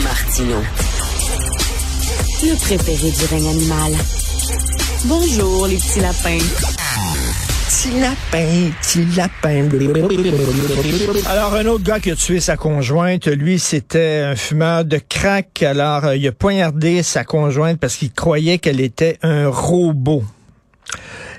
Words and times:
Martino. 0.00 0.56
Le 2.42 2.56
préféré 2.56 3.10
du 3.10 3.24
règne 3.26 3.48
animal. 3.48 3.92
Bonjour, 5.04 5.66
les 5.66 5.76
petits 5.76 6.00
lapins. 6.00 6.38
Petit 7.68 8.00
lapin, 8.00 8.70
petit 8.80 9.04
lapin. 9.14 9.68
Alors, 11.28 11.54
un 11.54 11.66
autre 11.66 11.84
gars 11.84 12.00
qui 12.00 12.10
a 12.10 12.16
tué 12.16 12.40
sa 12.40 12.56
conjointe, 12.56 13.26
lui, 13.26 13.58
c'était 13.58 14.22
un 14.24 14.34
fumeur 14.34 14.86
de 14.86 14.98
crack. 15.06 15.62
Alors, 15.62 16.06
euh, 16.06 16.16
il 16.16 16.26
a 16.26 16.32
poignardé 16.32 17.02
sa 17.02 17.24
conjointe 17.24 17.78
parce 17.78 17.96
qu'il 17.96 18.12
croyait 18.12 18.58
qu'elle 18.58 18.80
était 18.80 19.18
un 19.22 19.48
robot. 19.48 20.24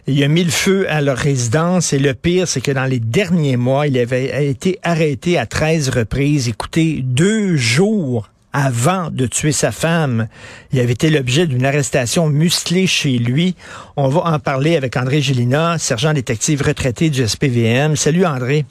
Il 0.06 0.22
a 0.24 0.28
mis 0.28 0.44
le 0.44 0.52
feu 0.52 0.86
à 0.90 1.02
leur 1.02 1.18
résidence 1.18 1.92
et 1.94 2.00
le 2.00 2.14
pire, 2.14 2.48
c'est 2.48 2.62
que 2.62 2.72
dans 2.72 2.86
les 2.86 3.00
derniers 3.00 3.58
mois, 3.58 3.88
il 3.88 3.98
avait 3.98 4.48
été 4.48 4.80
arrêté 4.84 5.40
à 5.40 5.48
13 5.48 5.90
reprises. 5.90 6.50
Écoutez, 6.50 7.02
deux 7.04 7.56
jours 7.56 8.30
avant 8.54 9.10
de 9.12 9.26
tuer 9.26 9.52
sa 9.52 9.72
femme. 9.72 10.28
Il 10.72 10.80
avait 10.80 10.94
été 10.94 11.10
l'objet 11.10 11.48
d'une 11.48 11.66
arrestation 11.66 12.30
musclée 12.30 12.88
chez 12.88 13.18
lui. 13.18 13.56
On 13.98 14.08
va 14.08 14.22
en 14.22 14.40
parler 14.40 14.78
avec 14.78 14.96
André 14.96 15.22
Gélina, 15.22 15.78
sergent 15.80 16.14
détective 16.14 16.62
retraité 16.62 17.10
du 17.10 17.28
SPVM. 17.28 17.96
Salut 17.96 18.26
André. 18.26 18.66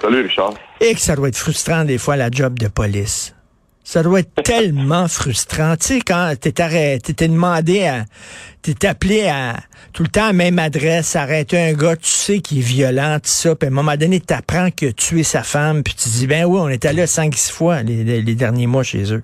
Salut 0.00 0.20
Richard. 0.20 0.54
Et 0.80 0.94
que 0.94 1.00
ça 1.00 1.16
doit 1.16 1.28
être 1.28 1.36
frustrant 1.36 1.84
des 1.84 1.98
fois 1.98 2.16
la 2.16 2.30
job 2.30 2.58
de 2.58 2.68
police. 2.68 3.34
Ça 3.90 4.02
doit 4.02 4.20
être 4.20 4.34
tellement 4.44 5.08
frustrant. 5.08 5.74
Tu 5.80 5.94
sais, 5.94 6.00
quand 6.06 6.34
t'es 6.38 6.60
arrêté, 6.60 7.14
t'es 7.14 7.26
demandé 7.26 7.86
à, 7.86 8.04
t'es 8.60 8.86
appelé 8.86 9.26
à, 9.28 9.54
tout 9.94 10.02
le 10.02 10.10
temps 10.10 10.24
à 10.24 10.26
la 10.26 10.32
même 10.34 10.58
adresse, 10.58 11.16
arrêter 11.16 11.58
un 11.58 11.72
gars, 11.72 11.96
tu 11.96 12.04
sais, 12.04 12.40
qui 12.40 12.58
est 12.58 12.60
violent, 12.60 13.14
tout 13.14 13.32
ça, 13.32 13.56
puis 13.56 13.66
à 13.66 13.72
un 13.72 13.74
moment 13.74 13.96
donné, 13.96 14.20
t'apprends 14.20 14.68
que 14.68 14.92
tuer 14.92 15.22
sa 15.22 15.42
femme, 15.42 15.82
puis 15.82 15.94
tu 15.94 16.10
dis, 16.10 16.26
ben 16.26 16.44
oui, 16.44 16.60
on 16.60 16.68
est 16.68 16.84
allé 16.84 17.06
cinq, 17.06 17.32
six 17.32 17.50
fois 17.50 17.82
les, 17.82 18.34
derniers 18.34 18.66
mois 18.66 18.82
chez 18.82 19.10
eux. 19.10 19.22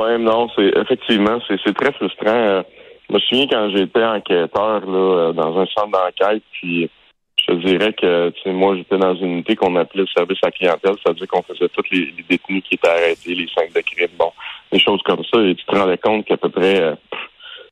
Oui, 0.00 0.18
non, 0.18 0.48
c'est, 0.56 0.72
effectivement, 0.76 1.38
c'est, 1.46 1.60
c'est 1.64 1.76
très 1.76 1.92
frustrant. 1.92 2.26
Euh, 2.26 2.62
je 3.08 3.14
me 3.14 3.20
souviens 3.20 3.46
quand 3.46 3.70
j'étais 3.70 4.02
enquêteur, 4.02 4.80
là, 4.84 5.28
euh, 5.28 5.32
dans 5.32 5.60
un 5.60 5.66
centre 5.66 5.92
d'enquête, 5.92 6.42
puis 6.54 6.90
je 7.48 7.54
dirais 7.54 7.92
que 7.92 8.30
tu 8.30 8.42
sais, 8.42 8.52
moi 8.52 8.76
j'étais 8.76 8.98
dans 8.98 9.14
une 9.14 9.32
unité 9.32 9.56
qu'on 9.56 9.76
appelait 9.76 10.02
le 10.02 10.08
service 10.08 10.38
à 10.42 10.50
clientèle, 10.50 10.94
c'est-à-dire 11.02 11.26
qu'on 11.28 11.42
faisait 11.42 11.68
tous 11.68 11.84
les, 11.90 12.12
détenus 12.28 12.62
qui 12.64 12.74
étaient 12.74 12.88
arrêtés, 12.88 13.34
les 13.34 13.48
cinq 13.48 13.72
de 13.72 13.82
bon, 14.18 14.32
des 14.70 14.78
choses 14.78 15.02
comme 15.02 15.24
ça, 15.24 15.40
et 15.40 15.54
tu 15.54 15.64
te 15.64 15.76
rendais 15.76 15.98
compte 15.98 16.24
qu'à 16.26 16.36
peu 16.36 16.48
près 16.48 16.94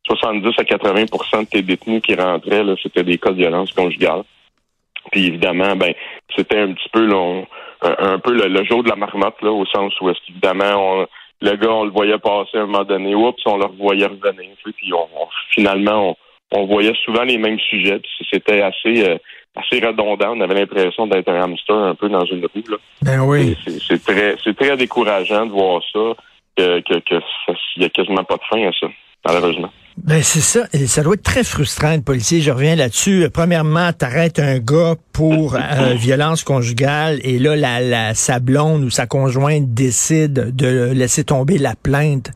70 0.05 0.47
euh, 0.47 0.51
à 0.59 0.65
80 0.65 1.05
de 1.05 1.45
tes 1.47 1.63
détenus 1.63 2.03
qui 2.03 2.15
rentraient, 2.15 2.65
c'était 2.83 3.05
des 3.05 3.19
cas 3.19 3.31
de 3.31 3.37
violence 3.37 3.73
conjugale. 3.73 4.23
Puis 5.13 5.27
évidemment, 5.27 5.77
ben, 5.77 5.95
c'était 6.37 6.59
un 6.59 6.73
petit 6.73 6.89
peu 6.93 7.07
là, 7.07 7.43
un, 7.83 8.19
peu 8.19 8.35
le, 8.35 8.65
jour 8.65 8.83
de 8.83 8.89
la 8.89 8.97
marmotte, 8.97 9.41
là, 9.43 9.51
au 9.51 9.65
sens 9.67 9.99
où 10.01 10.11
est-ce 10.11 10.19
qu'évidemment, 10.27 11.07
le 11.41 11.57
gars, 11.57 11.71
on 11.71 11.85
le 11.85 11.91
voyait 11.91 12.19
passer 12.19 12.59
à 12.59 12.63
un 12.63 12.67
moment 12.67 12.85
donné, 12.85 13.15
oups, 13.15 13.41
on 13.47 13.57
le 13.57 13.65
revoyait 13.65 14.07
revenir, 14.07 14.51
puis 14.63 14.93
on, 14.93 15.09
finalement, 15.51 16.17
on, 16.53 16.67
voyait 16.67 16.95
souvent 17.05 17.23
les 17.23 17.39
mêmes 17.39 17.59
sujets, 17.59 17.99
puis 17.99 18.27
c'était 18.31 18.61
assez 18.61 19.09
euh, 19.09 19.17
assez 19.57 19.85
redondant. 19.85 20.35
On 20.37 20.41
avait 20.41 20.55
l'impression 20.55 21.07
d'être 21.07 21.29
un 21.29 21.43
hamster 21.43 21.77
un 21.77 21.95
peu 21.95 22.09
dans 22.09 22.25
une 22.25 22.45
roue. 22.45 22.71
Là. 22.71 22.77
Ben 23.03 23.21
oui. 23.21 23.57
C'est 23.87 24.03
très, 24.03 24.37
c'est 24.43 24.57
très 24.57 24.77
décourageant 24.77 25.47
de 25.47 25.53
voir 25.53 25.83
ça, 25.93 26.15
que, 26.57 26.81
que, 26.81 26.99
que 27.01 27.21
y 27.77 27.85
a 27.85 27.89
quasiment 27.89 28.25
pas 28.25 28.37
de 28.37 28.43
fin 28.51 28.69
à 28.69 28.73
ça, 28.79 28.87
malheureusement. 29.27 29.71
Ben 29.97 30.23
c'est 30.23 30.41
ça, 30.41 30.67
et 30.73 30.87
ça 30.87 31.03
doit 31.03 31.15
être 31.15 31.23
très 31.23 31.45
frustrant 31.45 31.97
de 31.99 32.03
policier. 32.03 32.41
Je 32.41 32.51
reviens 32.51 32.75
là-dessus. 32.75 33.29
Premièrement, 33.33 33.93
t'arrêtes 33.93 34.39
un 34.39 34.59
gars 34.59 34.95
pour 35.13 35.57
euh, 35.57 35.59
violence 35.95 36.43
conjugale 36.43 37.19
et 37.23 37.39
là 37.39 37.55
la, 37.55 37.81
la 37.81 38.15
sa 38.15 38.39
blonde 38.39 38.83
ou 38.85 38.91
sa 38.91 39.07
conjointe 39.07 39.75
décide 39.75 40.57
de 40.57 40.93
laisser 40.93 41.25
tomber 41.25 41.59
la 41.59 41.75
plainte 41.75 42.31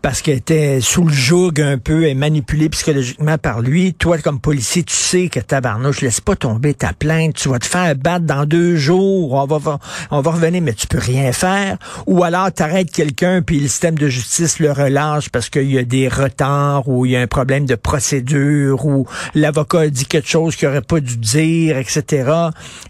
parce 0.00 0.22
qu'elle 0.22 0.38
était 0.38 0.80
sous 0.80 1.04
le 1.04 1.12
joug 1.12 1.52
un 1.58 1.78
peu 1.78 2.06
et 2.06 2.14
manipulée 2.14 2.68
psychologiquement 2.68 3.38
par 3.38 3.60
lui. 3.60 3.94
Toi, 3.94 4.18
comme 4.18 4.40
policier, 4.40 4.82
tu 4.82 4.94
sais 4.94 5.28
que 5.28 5.40
tabarnouche, 5.40 6.00
laisse 6.00 6.20
pas 6.20 6.36
tomber 6.36 6.74
ta 6.74 6.92
plainte. 6.92 7.34
Tu 7.34 7.48
vas 7.48 7.58
te 7.58 7.66
faire 7.66 7.94
battre 7.96 8.24
dans 8.24 8.44
deux 8.44 8.76
jours. 8.76 9.34
On 9.34 9.46
va, 9.46 9.78
on 10.10 10.20
va 10.20 10.30
revenir, 10.30 10.62
mais 10.62 10.72
tu 10.72 10.86
peux 10.86 10.98
rien 10.98 11.32
faire. 11.32 11.78
Ou 12.06 12.24
alors, 12.24 12.50
t'arrêtes 12.52 12.90
quelqu'un 12.90 13.42
puis 13.42 13.60
le 13.60 13.68
système 13.68 13.96
de 13.96 14.08
justice 14.08 14.58
le 14.58 14.72
relâche 14.72 15.28
parce 15.28 15.48
qu'il 15.48 15.70
y 15.70 15.78
a 15.78 15.84
des 15.84 16.08
retards 16.08 16.88
ou 16.88 17.06
il 17.06 17.12
y 17.12 17.16
a 17.16 17.20
un 17.20 17.26
problème 17.26 17.66
de 17.66 17.74
procédure 17.74 18.84
ou 18.86 19.06
l'avocat 19.34 19.88
dit 19.88 20.06
quelque 20.06 20.28
chose 20.28 20.56
qu'il 20.56 20.68
aurait 20.68 20.82
pas 20.82 21.00
dû 21.00 21.16
dire, 21.16 21.78
etc. 21.78 22.32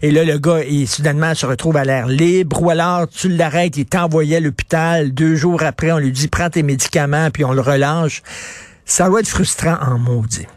Et 0.01 0.11
là, 0.11 0.23
le 0.23 0.37
gars, 0.37 0.63
il 0.67 0.87
soudainement 0.87 1.35
se 1.35 1.45
retrouve 1.45 1.77
à 1.77 1.85
l'air 1.85 2.07
libre. 2.07 2.61
Ou 2.61 2.69
alors, 2.69 3.07
tu 3.07 3.29
l'arrêtes, 3.29 3.77
il 3.77 3.85
t'envoyait 3.85 4.37
à 4.37 4.39
l'hôpital. 4.39 5.13
Deux 5.13 5.35
jours 5.35 5.63
après, 5.63 5.91
on 5.91 5.97
lui 5.97 6.11
dit, 6.11 6.27
prends 6.27 6.49
tes 6.49 6.63
médicaments 6.63 6.94
puis 7.33 7.45
on 7.45 7.53
le 7.53 7.61
relâche. 7.61 8.21
Ça 8.85 9.09
doit 9.09 9.19
être 9.19 9.29
frustrant 9.29 9.75
en 9.81 9.97
maudit. 9.97 10.47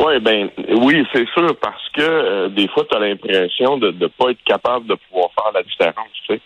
Ouais, 0.00 0.18
ben 0.20 0.50
oui, 0.80 1.06
c'est 1.12 1.28
sûr, 1.28 1.56
parce 1.60 1.88
que 1.90 2.02
euh, 2.02 2.48
des 2.48 2.66
fois, 2.68 2.84
tu 2.90 2.96
as 2.96 3.00
l'impression 3.00 3.78
de 3.78 3.92
ne 3.92 4.06
pas 4.08 4.30
être 4.30 4.42
capable 4.44 4.86
de 4.86 4.94
pouvoir 4.94 5.30
faire 5.34 5.52
la 5.54 5.62
différence, 5.62 6.08
tu 6.26 6.34
sais. 6.34 6.40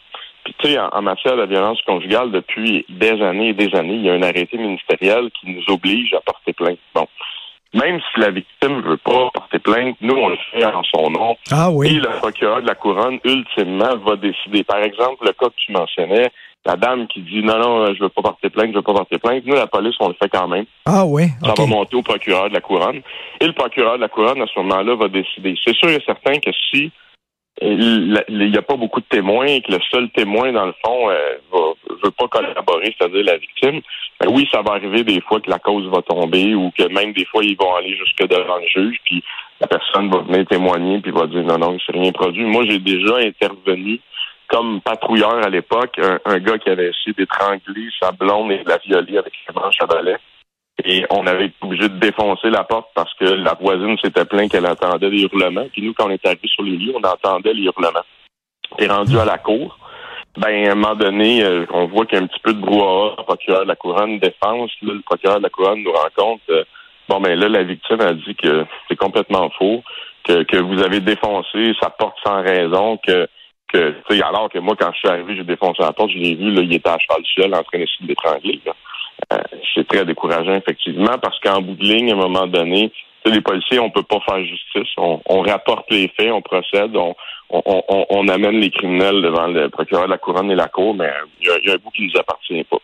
Puis 0.44 0.54
tu 0.58 0.68
sais, 0.68 0.78
en, 0.78 1.02
matière 1.02 1.36
de 1.36 1.46
violence 1.46 1.80
conjugale, 1.86 2.30
depuis 2.30 2.84
des 2.88 3.20
années 3.22 3.48
et 3.48 3.54
des 3.54 3.74
années, 3.74 3.94
il 3.94 4.04
y 4.04 4.10
a 4.10 4.12
un 4.12 4.22
arrêté 4.22 4.58
ministériel 4.58 5.30
qui 5.40 5.50
nous 5.50 5.62
oblige 5.74 6.12
à 6.14 6.20
porter 6.20 6.52
plainte. 6.52 6.78
Bon. 6.94 7.08
Même 7.74 8.00
si 8.00 8.20
la 8.20 8.30
victime 8.30 8.80
veut 8.82 8.96
pas 8.96 9.30
porter 9.34 9.58
plainte, 9.58 9.96
nous, 10.00 10.14
on 10.14 10.28
le 10.28 10.36
fait 10.52 10.64
en 10.64 10.82
son 10.84 11.10
nom. 11.10 11.36
Ah 11.50 11.70
oui. 11.70 11.88
Et 11.88 12.00
le 12.00 12.10
procureur 12.20 12.62
de 12.62 12.66
la 12.66 12.74
couronne, 12.74 13.18
ultimement, 13.24 13.96
va 14.04 14.16
décider. 14.16 14.62
Par 14.62 14.78
exemple, 14.78 15.24
le 15.26 15.32
cas 15.32 15.46
que 15.46 15.56
tu 15.56 15.72
mentionnais, 15.72 16.30
la 16.66 16.76
dame 16.76 17.06
qui 17.06 17.20
dit 17.20 17.42
non, 17.42 17.58
non, 17.58 17.94
je 17.94 18.02
veux 18.02 18.08
pas 18.08 18.22
porter 18.22 18.50
plainte, 18.50 18.70
je 18.72 18.76
veux 18.76 18.82
pas 18.82 18.92
porter 18.92 19.18
plainte. 19.18 19.46
Nous, 19.46 19.54
la 19.54 19.68
police, 19.68 19.94
on 20.00 20.08
le 20.08 20.14
fait 20.14 20.28
quand 20.28 20.48
même. 20.48 20.64
Ah 20.84 21.06
oui. 21.06 21.28
Ça 21.44 21.54
va 21.56 21.66
monter 21.66 21.96
au 21.96 22.02
procureur 22.02 22.48
de 22.48 22.54
la 22.54 22.60
couronne. 22.60 23.02
Et 23.40 23.46
le 23.46 23.52
procureur 23.52 23.96
de 23.96 24.00
la 24.00 24.08
couronne, 24.08 24.42
à 24.42 24.46
ce 24.46 24.58
moment-là, 24.58 24.96
va 24.96 25.08
décider. 25.08 25.54
C'est 25.64 25.76
sûr 25.76 25.88
et 25.90 26.02
certain 26.04 26.38
que 26.40 26.50
si 26.70 26.90
il 27.62 28.22
n'y 28.28 28.58
a 28.58 28.62
pas 28.62 28.76
beaucoup 28.76 29.00
de 29.00 29.06
témoins 29.06 29.46
et 29.46 29.62
que 29.62 29.72
le 29.72 29.78
seul 29.90 30.10
témoin, 30.10 30.52
dans 30.52 30.66
le 30.66 30.74
fond, 30.84 31.08
euh, 31.08 31.38
veut 32.04 32.10
pas 32.10 32.28
collaborer, 32.28 32.94
c'est-à-dire 32.98 33.24
la 33.24 33.38
victime, 33.38 33.80
ben 34.20 34.28
oui, 34.30 34.46
ça 34.52 34.60
va 34.60 34.72
arriver 34.72 35.04
des 35.04 35.22
fois 35.22 35.40
que 35.40 35.48
la 35.48 35.58
cause 35.58 35.88
va 35.88 36.02
tomber 36.02 36.54
ou 36.54 36.70
que 36.76 36.86
même 36.92 37.14
des 37.14 37.24
fois, 37.24 37.42
ils 37.42 37.56
vont 37.56 37.74
aller 37.76 37.96
jusque 37.96 38.28
devant 38.28 38.58
le 38.58 38.66
juge, 38.66 38.98
puis 39.04 39.22
la 39.60 39.68
personne 39.68 40.10
va 40.10 40.18
venir 40.18 40.46
témoigner 40.46 41.00
puis 41.00 41.12
va 41.12 41.26
dire 41.26 41.44
non, 41.44 41.56
non, 41.56 41.72
il 41.72 41.80
s'est 41.80 41.98
rien 41.98 42.12
produit. 42.12 42.44
Moi, 42.44 42.64
j'ai 42.66 42.78
déjà 42.78 43.16
intervenu 43.16 44.00
comme 44.48 44.80
patrouilleur 44.80 45.44
à 45.44 45.48
l'époque, 45.48 45.98
un, 46.24 46.38
gars 46.38 46.58
qui 46.58 46.70
avait 46.70 46.88
essayé 46.88 47.14
d'étrangler 47.16 47.88
sa 48.00 48.12
blonde 48.12 48.52
et 48.52 48.62
la 48.64 48.78
violer 48.78 49.18
avec 49.18 49.32
ses 49.46 49.52
manches 49.52 49.80
à 49.80 49.86
balai. 49.86 50.16
Et 50.84 51.06
on 51.10 51.26
avait 51.26 51.46
été 51.46 51.56
obligé 51.62 51.88
de 51.88 51.98
défoncer 51.98 52.50
la 52.50 52.64
porte 52.64 52.88
parce 52.94 53.12
que 53.14 53.24
la 53.24 53.54
voisine 53.54 53.96
s'était 53.98 54.26
plainte 54.26 54.50
qu'elle 54.50 54.66
entendait 54.66 55.10
des 55.10 55.22
hurlements. 55.22 55.66
Puis 55.72 55.82
nous, 55.82 55.94
quand 55.94 56.06
on 56.06 56.10
est 56.10 56.26
arrivé 56.26 56.46
sur 56.48 56.62
les 56.64 56.76
lieux, 56.76 56.92
on 56.94 57.02
entendait 57.02 57.54
les 57.54 57.62
hurlements. 57.62 58.04
Et 58.78 58.86
rendu 58.86 59.18
à 59.18 59.24
la 59.24 59.38
cour, 59.38 59.78
ben 60.36 60.68
à 60.68 60.72
un 60.72 60.74
moment 60.74 60.94
donné, 60.94 61.42
euh, 61.42 61.64
on 61.72 61.86
voit 61.86 62.04
qu'il 62.04 62.18
y 62.18 62.20
a 62.20 62.24
un 62.24 62.26
petit 62.26 62.40
peu 62.40 62.52
de 62.52 62.60
brouhaha. 62.60 63.14
Le 63.16 63.22
procureur 63.22 63.62
de 63.62 63.68
la 63.68 63.76
couronne 63.76 64.18
défense. 64.18 64.70
le 64.82 65.00
procureur 65.00 65.38
de 65.38 65.44
la 65.44 65.50
couronne 65.50 65.82
nous 65.82 65.92
rencontre. 65.92 66.42
Euh, 66.50 66.64
bon, 67.08 67.20
ben 67.20 67.38
là, 67.38 67.48
la 67.48 67.62
victime 67.62 68.00
a 68.02 68.12
dit 68.12 68.34
que 68.34 68.66
c'est 68.88 68.96
complètement 68.96 69.48
faux, 69.58 69.82
que, 70.24 70.42
que 70.42 70.58
vous 70.58 70.82
avez 70.82 71.00
défoncé 71.00 71.72
sa 71.80 71.88
porte 71.88 72.18
sans 72.22 72.42
raison, 72.42 72.98
que 72.98 73.26
que, 73.72 73.90
tu 74.08 74.16
sais, 74.16 74.22
alors 74.22 74.48
que 74.48 74.58
moi, 74.58 74.74
quand 74.78 74.92
je 74.92 74.98
suis 74.98 75.08
arrivé, 75.08 75.36
j'ai 75.36 75.44
défoncé 75.44 75.82
la 75.82 75.92
porte, 75.92 76.10
je 76.10 76.18
l'ai 76.18 76.34
vu, 76.34 76.50
là, 76.52 76.62
il 76.62 76.74
était 76.74 76.88
à 76.88 76.98
cheval 76.98 77.22
seul 77.34 77.54
en 77.54 77.62
train 77.62 77.78
d'essayer 77.78 78.02
de 78.02 78.08
l'étrangler. 78.08 78.60
Euh, 79.32 79.38
c'est 79.74 79.88
très 79.88 80.04
décourageant, 80.04 80.54
effectivement, 80.54 81.18
parce 81.20 81.38
qu'en 81.40 81.60
bout 81.60 81.74
de 81.74 81.84
ligne, 81.84 82.10
à 82.10 82.14
un 82.14 82.18
moment 82.18 82.46
donné, 82.46 82.92
les 83.24 83.40
policiers, 83.40 83.80
on 83.80 83.90
peut 83.90 84.02
pas 84.02 84.20
faire 84.20 84.44
justice. 84.44 84.92
On, 84.96 85.40
rapporte 85.40 85.90
les 85.90 86.08
faits, 86.08 86.30
on 86.30 86.42
procède, 86.42 86.96
on, 86.96 87.14
on, 87.50 88.06
on, 88.10 88.28
amène 88.28 88.60
les 88.60 88.70
criminels 88.70 89.22
devant 89.22 89.46
le 89.48 89.68
procureur 89.68 90.06
de 90.06 90.10
la 90.10 90.18
couronne 90.18 90.50
et 90.50 90.54
la 90.54 90.68
cour, 90.68 90.94
mais 90.94 91.10
il 91.40 91.48
y, 91.48 91.70
a 91.70 91.74
un 91.74 91.76
bout 91.76 91.90
qui 91.90 92.06
nous 92.06 92.20
appartient 92.20 92.64
pas. 92.64 92.78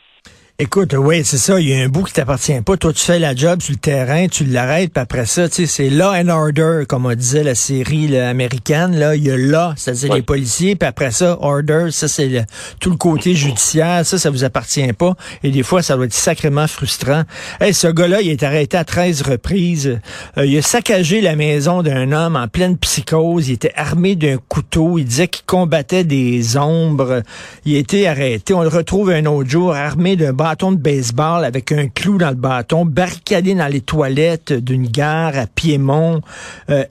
Écoute, 0.62 0.94
oui, 0.96 1.22
c'est 1.24 1.38
ça. 1.38 1.58
Il 1.58 1.68
y 1.68 1.74
a 1.74 1.82
un 1.82 1.88
bout 1.88 2.04
qui 2.04 2.12
t'appartient 2.12 2.60
pas. 2.60 2.76
Toi, 2.76 2.92
tu 2.92 3.02
fais 3.02 3.18
la 3.18 3.34
job 3.34 3.60
sur 3.60 3.72
le 3.72 3.80
terrain, 3.80 4.28
tu 4.28 4.44
l'arrêtes, 4.44 4.92
puis 4.92 5.02
après 5.02 5.26
ça, 5.26 5.48
tu 5.48 5.56
sais, 5.56 5.66
c'est 5.66 5.90
law 5.90 6.12
and 6.14 6.28
order, 6.28 6.84
comme 6.88 7.04
on 7.04 7.14
disait 7.16 7.42
la 7.42 7.56
série 7.56 8.16
américaine. 8.16 8.96
Là, 8.96 9.16
il 9.16 9.26
y 9.26 9.30
a 9.32 9.36
law, 9.36 9.72
c'est-à-dire 9.74 10.14
les 10.14 10.22
policiers, 10.22 10.76
puis 10.76 10.88
après 10.88 11.10
ça, 11.10 11.36
order, 11.40 11.88
ça 11.90 12.06
c'est 12.06 12.46
tout 12.78 12.90
le 12.90 12.96
côté 12.96 13.34
judiciaire. 13.34 14.06
Ça, 14.06 14.18
ça 14.18 14.30
vous 14.30 14.44
appartient 14.44 14.92
pas. 14.92 15.16
Et 15.42 15.50
des 15.50 15.64
fois, 15.64 15.82
ça 15.82 15.96
doit 15.96 16.04
être 16.04 16.14
sacrément 16.14 16.68
frustrant. 16.68 17.24
Hey, 17.60 17.74
ce 17.74 17.88
gars-là, 17.88 18.20
il 18.20 18.30
est 18.30 18.44
arrêté 18.44 18.76
à 18.76 18.84
13 18.84 19.22
reprises. 19.22 19.98
Euh, 20.38 20.46
il 20.46 20.56
a 20.56 20.62
saccagé 20.62 21.22
la 21.22 21.34
maison 21.34 21.82
d'un 21.82 22.12
homme 22.12 22.36
en 22.36 22.46
pleine 22.46 22.78
psychose. 22.78 23.48
Il 23.48 23.54
était 23.54 23.72
armé 23.74 24.14
d'un 24.14 24.36
couteau. 24.36 25.00
Il 25.00 25.06
disait 25.06 25.26
qu'il 25.26 25.44
combattait 25.44 26.04
des 26.04 26.56
ombres. 26.56 27.24
Il 27.64 27.74
a 27.74 27.78
été 27.80 28.06
arrêté. 28.06 28.54
On 28.54 28.62
le 28.62 28.68
retrouve 28.68 29.10
un 29.10 29.26
autre 29.26 29.50
jour 29.50 29.74
armé 29.74 30.14
d'un 30.14 30.32
bâton 30.32 30.51
bâton 30.52 30.72
de 30.72 30.76
baseball 30.76 31.46
avec 31.46 31.72
un 31.72 31.88
clou 31.88 32.18
dans 32.18 32.28
le 32.28 32.36
bâton, 32.36 32.84
barricadé 32.84 33.54
dans 33.54 33.72
les 33.72 33.80
toilettes 33.80 34.52
d'une 34.52 34.86
gare 34.86 35.38
à 35.38 35.46
Piémont, 35.46 36.20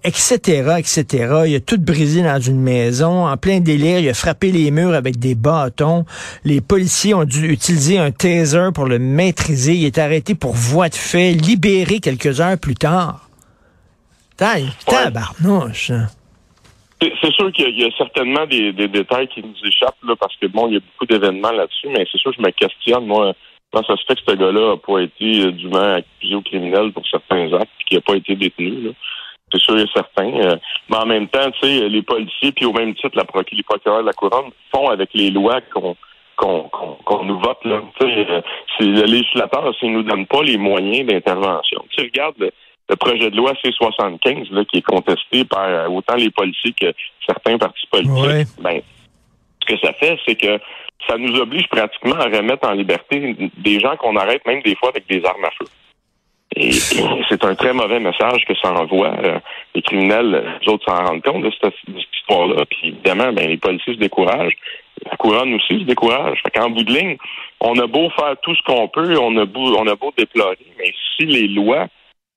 etc., 0.03 0.63
euh, 0.65 0.77
etc. 0.77 1.43
Il 1.45 1.55
a 1.55 1.59
tout 1.59 1.77
brisé 1.79 2.23
dans 2.23 2.39
une 2.39 2.59
maison, 2.59 3.27
en 3.27 3.37
plein 3.37 3.59
délire. 3.59 3.99
Il 3.99 4.09
a 4.09 4.15
frappé 4.15 4.51
les 4.51 4.71
murs 4.71 4.95
avec 4.95 5.19
des 5.19 5.35
bâtons. 5.35 6.05
Les 6.43 6.59
policiers 6.59 7.13
ont 7.13 7.23
dû 7.23 7.51
utiliser 7.51 7.99
un 7.99 8.09
taser 8.09 8.69
pour 8.73 8.85
le 8.87 8.97
maîtriser. 8.97 9.75
Il 9.75 9.85
est 9.85 9.99
arrêté 9.99 10.33
pour 10.33 10.53
voie 10.53 10.89
de 10.89 10.95
fait, 10.95 11.33
libéré 11.33 11.99
quelques 11.99 12.41
heures 12.41 12.57
plus 12.57 12.73
tard. 12.73 13.29
Taille, 14.37 14.69
tabarnouche. 14.87 15.91
C'est 16.99 17.31
sûr 17.33 17.51
qu'il 17.51 17.79
y, 17.79 17.83
a 17.83 17.89
certainement 17.97 18.45
des, 18.45 18.73
détails 18.73 19.27
qui 19.27 19.41
nous 19.41 19.55
échappent 19.67 20.03
là, 20.03 20.15
parce 20.19 20.35
que 20.37 20.45
bon, 20.45 20.67
il 20.67 20.73
y 20.75 20.77
a 20.77 20.79
beaucoup 20.79 21.07
d'événements 21.07 21.51
là-dessus, 21.51 21.87
mais 21.89 22.05
c'est 22.11 22.19
sûr 22.19 22.29
que 22.31 22.37
je 22.37 22.43
me 22.43 22.51
questionne, 22.51 23.07
moi, 23.07 23.33
ça 23.73 23.95
se 23.95 24.03
fait 24.07 24.15
que 24.15 24.21
ce 24.27 24.35
gars-là 24.35 24.69
n'a 24.71 24.77
pas 24.77 24.99
été 24.99 25.45
euh, 25.45 25.51
dûment 25.51 25.95
accusé 25.95 26.35
au 26.35 26.41
criminel 26.41 26.91
pour 26.91 27.07
certains 27.07 27.51
actes 27.53 27.71
et 27.81 27.83
qu'il 27.85 27.97
n'a 27.97 28.01
pas 28.01 28.15
été 28.15 28.35
détenu. 28.35 28.91
C'est 29.51 29.61
sûr 29.61 29.77
et 29.77 29.85
certain. 29.93 30.31
Euh, 30.41 30.55
mais 30.89 30.97
en 30.97 31.05
même 31.05 31.27
temps, 31.27 31.49
tu 31.51 31.67
sais, 31.67 31.89
les 31.89 32.01
policiers, 32.01 32.51
puis 32.51 32.65
au 32.65 32.73
même 32.73 32.93
titre, 32.95 33.15
la 33.15 33.25
les 33.51 33.63
procureurs 33.63 34.01
de 34.01 34.07
la 34.07 34.13
couronne 34.13 34.51
font 34.73 34.89
avec 34.89 35.09
les 35.13 35.29
lois 35.29 35.61
qu'on 35.73 35.95
qu'on 36.37 37.23
nous 37.23 37.39
vote 37.39 37.63
là. 37.65 37.81
Tu 37.99 38.07
sais, 38.07 38.27
euh, 38.29 38.41
le 38.79 39.05
législateur, 39.05 39.73
s'il 39.79 39.93
nous 39.93 40.03
donne 40.03 40.25
pas 40.25 40.41
les 40.43 40.57
moyens 40.57 41.05
d'intervention. 41.05 41.85
Tu 41.91 42.01
regarde 42.01 42.51
le 42.89 42.95
projet 42.95 43.29
de 43.29 43.37
loi 43.37 43.53
C-75 43.63 44.51
là, 44.51 44.65
qui 44.65 44.79
est 44.79 44.81
contesté 44.81 45.45
par 45.45 45.65
euh, 45.65 45.87
autant 45.87 46.15
les 46.15 46.29
policiers 46.31 46.73
que 46.73 46.93
certains 47.25 47.57
partis 47.57 47.87
politiques, 47.87 48.47
ben, 48.59 48.81
ce 49.61 49.73
que 49.73 49.79
ça 49.79 49.93
fait, 49.93 50.17
c'est 50.25 50.35
que 50.35 50.59
ça 51.07 51.17
nous 51.17 51.35
oblige 51.39 51.67
pratiquement 51.67 52.15
à 52.15 52.25
remettre 52.25 52.67
en 52.67 52.73
liberté 52.73 53.35
des 53.57 53.79
gens 53.79 53.95
qu'on 53.97 54.15
arrête 54.15 54.45
même 54.45 54.61
des 54.61 54.75
fois 54.75 54.89
avec 54.89 55.07
des 55.07 55.23
armes 55.25 55.45
à 55.45 55.51
feu. 55.51 55.65
Et, 56.55 56.71
c'est 57.29 57.45
un 57.45 57.55
très 57.55 57.73
mauvais 57.73 57.99
message 57.99 58.43
que 58.45 58.53
ça 58.55 58.73
envoie. 58.73 59.13
Euh, 59.23 59.39
les 59.73 59.81
criminels, 59.81 60.43
les 60.61 60.69
autres 60.69 60.85
s'en 60.85 61.05
rendent 61.05 61.23
compte 61.23 61.43
de 61.43 61.51
cette, 61.51 61.73
histoire-là. 62.13 62.65
Puis 62.69 62.89
évidemment, 62.89 63.31
ben, 63.31 63.47
les 63.47 63.57
policiers 63.57 63.93
se 63.93 63.99
découragent. 63.99 64.57
La 65.09 65.15
couronne 65.17 65.53
aussi 65.53 65.79
se 65.79 65.85
décourage. 65.85 66.39
Fait 66.43 66.51
qu'en 66.51 66.69
bout 66.69 66.83
de 66.83 66.93
ligne, 66.93 67.17
on 67.61 67.77
a 67.79 67.87
beau 67.87 68.09
faire 68.09 68.35
tout 68.41 68.53
ce 68.55 68.61
qu'on 68.63 68.87
peut, 68.89 69.17
on 69.17 69.37
a 69.37 69.45
beau, 69.45 69.75
on 69.77 69.87
a 69.87 69.95
beau 69.95 70.13
déplorer, 70.17 70.57
mais 70.77 70.93
si 71.15 71.25
les 71.25 71.47
lois 71.47 71.87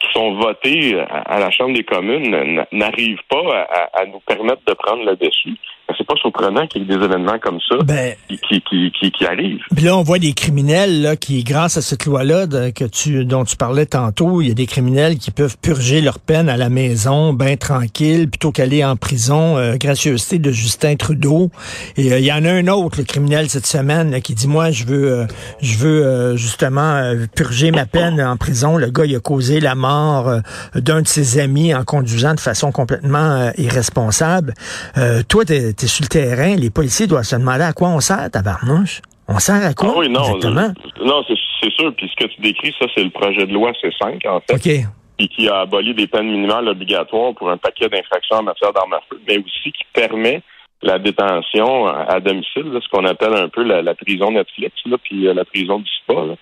qui 0.05 0.13
sont 0.13 0.35
votés 0.35 0.99
à 1.01 1.39
la 1.39 1.51
Chambre 1.51 1.75
des 1.75 1.85
communes 1.85 2.65
n'arrivent 2.73 3.23
pas 3.29 3.67
à, 3.93 4.05
nous 4.07 4.21
permettre 4.27 4.63
de 4.67 4.75
prendre 4.75 5.05
le 5.05 5.17
dessus. 5.17 5.57
Ben, 5.87 5.95
c'est 5.99 6.07
pas 6.07 6.15
surprenant 6.17 6.67
qu'il 6.67 6.83
y 6.83 6.85
ait 6.85 6.97
des 6.97 7.05
événements 7.05 7.39
comme 7.39 7.59
ça 7.69 7.77
ben, 7.85 8.15
qui, 8.29 8.63
qui, 8.63 8.91
qui, 8.91 9.11
qui, 9.11 9.27
arrivent. 9.27 9.61
Puis 9.77 9.85
là, 9.85 9.97
on 9.99 10.03
voit 10.03 10.19
des 10.19 10.33
criminels 10.33 11.03
là, 11.03 11.17
qui, 11.17 11.45
grâce 11.45 11.77
à 11.77 11.83
cette 11.83 12.07
loi-là 12.07 12.47
que 12.73 12.85
tu, 12.85 13.27
dont 13.27 13.45
tu 13.45 13.57
parlais 13.57 13.85
tantôt, 13.85 14.41
il 14.41 14.49
y 14.49 14.51
a 14.51 14.55
des 14.55 14.67
criminels 14.67 15.19
qui 15.19 15.31
peuvent 15.31 15.59
purger 15.61 16.01
leur 16.01 16.19
peine 16.21 16.49
à 16.49 16.57
la 16.57 16.71
maison, 16.71 17.35
bien 17.35 17.57
tranquille, 17.57 18.31
plutôt 18.31 18.51
qu'aller 18.51 18.83
en 18.83 18.97
prison. 18.97 19.59
Euh, 19.59 19.77
gracieuseté 19.77 20.39
de 20.39 20.51
Justin 20.51 20.97
Trudeau. 20.97 21.51
Et 21.97 22.13
euh, 22.13 22.19
il 22.19 22.25
y 22.25 22.33
en 22.33 22.45
a 22.45 22.51
un 22.51 22.67
autre, 22.69 22.99
le 22.99 23.05
criminel 23.05 23.51
cette 23.51 23.67
semaine, 23.67 24.21
qui 24.23 24.35
dit 24.35 24.49
moi, 24.49 24.71
je 24.71 24.85
veux, 24.85 25.13
euh, 25.13 25.27
je 25.61 25.77
veux 25.77 26.37
justement 26.37 27.13
purger 27.37 27.71
ma 27.71 27.85
peine 27.85 28.21
en 28.23 28.37
prison. 28.37 28.79
Le 28.79 28.91
gars, 28.91 29.05
il 29.05 29.15
a 29.17 29.21
causé 29.21 29.61
la 29.61 29.75
mort 29.75 29.94
euh, 29.95 30.41
d'un 30.75 31.03
de 31.03 31.07
ses 31.07 31.39
amis 31.39 31.75
en 31.75 31.85
conduisant 31.85 32.35
de 32.35 32.41
façon 32.41 32.73
complètement 32.73 33.19
euh, 33.19 33.51
irresponsable. 33.59 34.55
Euh, 34.97 35.23
toi, 35.29 35.45
tu 35.45 35.53
es, 35.55 35.87
sur 35.87 36.05
le 36.05 36.09
terrain, 36.09 36.57
les 36.57 36.71
policiers 36.71 37.07
doivent 37.07 37.25
se 37.25 37.37
demander 37.37 37.65
à 37.65 37.73
quoi 37.73 37.89
on 37.89 38.01
sert, 38.01 38.31
tabarnouche. 38.31 39.03
On 39.29 39.39
sert 39.39 39.65
à 39.65 39.73
quoi? 39.73 39.93
Ah 39.95 39.99
oui, 39.99 40.09
non, 40.09 40.37
exactement? 40.37 40.73
non, 41.05 41.23
c'est 41.27 41.71
sûr. 41.71 41.95
Puis 41.97 42.11
ce 42.11 42.25
que 42.25 42.31
tu 42.31 42.41
décris, 42.41 42.75
ça, 42.79 42.87
c'est 42.95 43.03
le 43.03 43.11
projet 43.11 43.47
de 43.47 43.53
loi 43.53 43.73
C5, 43.83 44.29
en 44.29 44.41
fait. 44.41 44.55
OK. 44.55 44.87
Puis 45.17 45.29
qui 45.29 45.49
a 45.49 45.61
aboli 45.61 45.95
des 45.95 46.09
peines 46.09 46.31
minimales 46.31 46.69
obligatoires 46.69 47.35
pour 47.35 47.49
un 47.49 47.57
paquet 47.57 47.89
d'infractions 47.89 48.37
en 48.37 48.43
matière 48.43 48.73
d'armes 48.73 48.95
à 48.95 49.01
feu, 49.09 49.21
mais 49.29 49.39
aussi 49.39 49.73
qui 49.73 49.85
permet 49.93 50.43
la 50.83 50.99
détention 50.99 51.87
à 51.87 52.21
domicile, 52.21 52.79
ce 52.83 52.89
qu'on 52.91 53.07
appelle 53.07 53.35
un 53.35 53.49
peu 53.49 53.63
la, 53.63 53.95
prison 53.95 54.33
Netflix, 54.33 54.75
là, 54.87 54.97
puis 55.03 55.23
la 55.23 55.45
prison 55.45 55.79
du 55.79 55.91
SPA. 56.03 56.27
Là. 56.27 56.35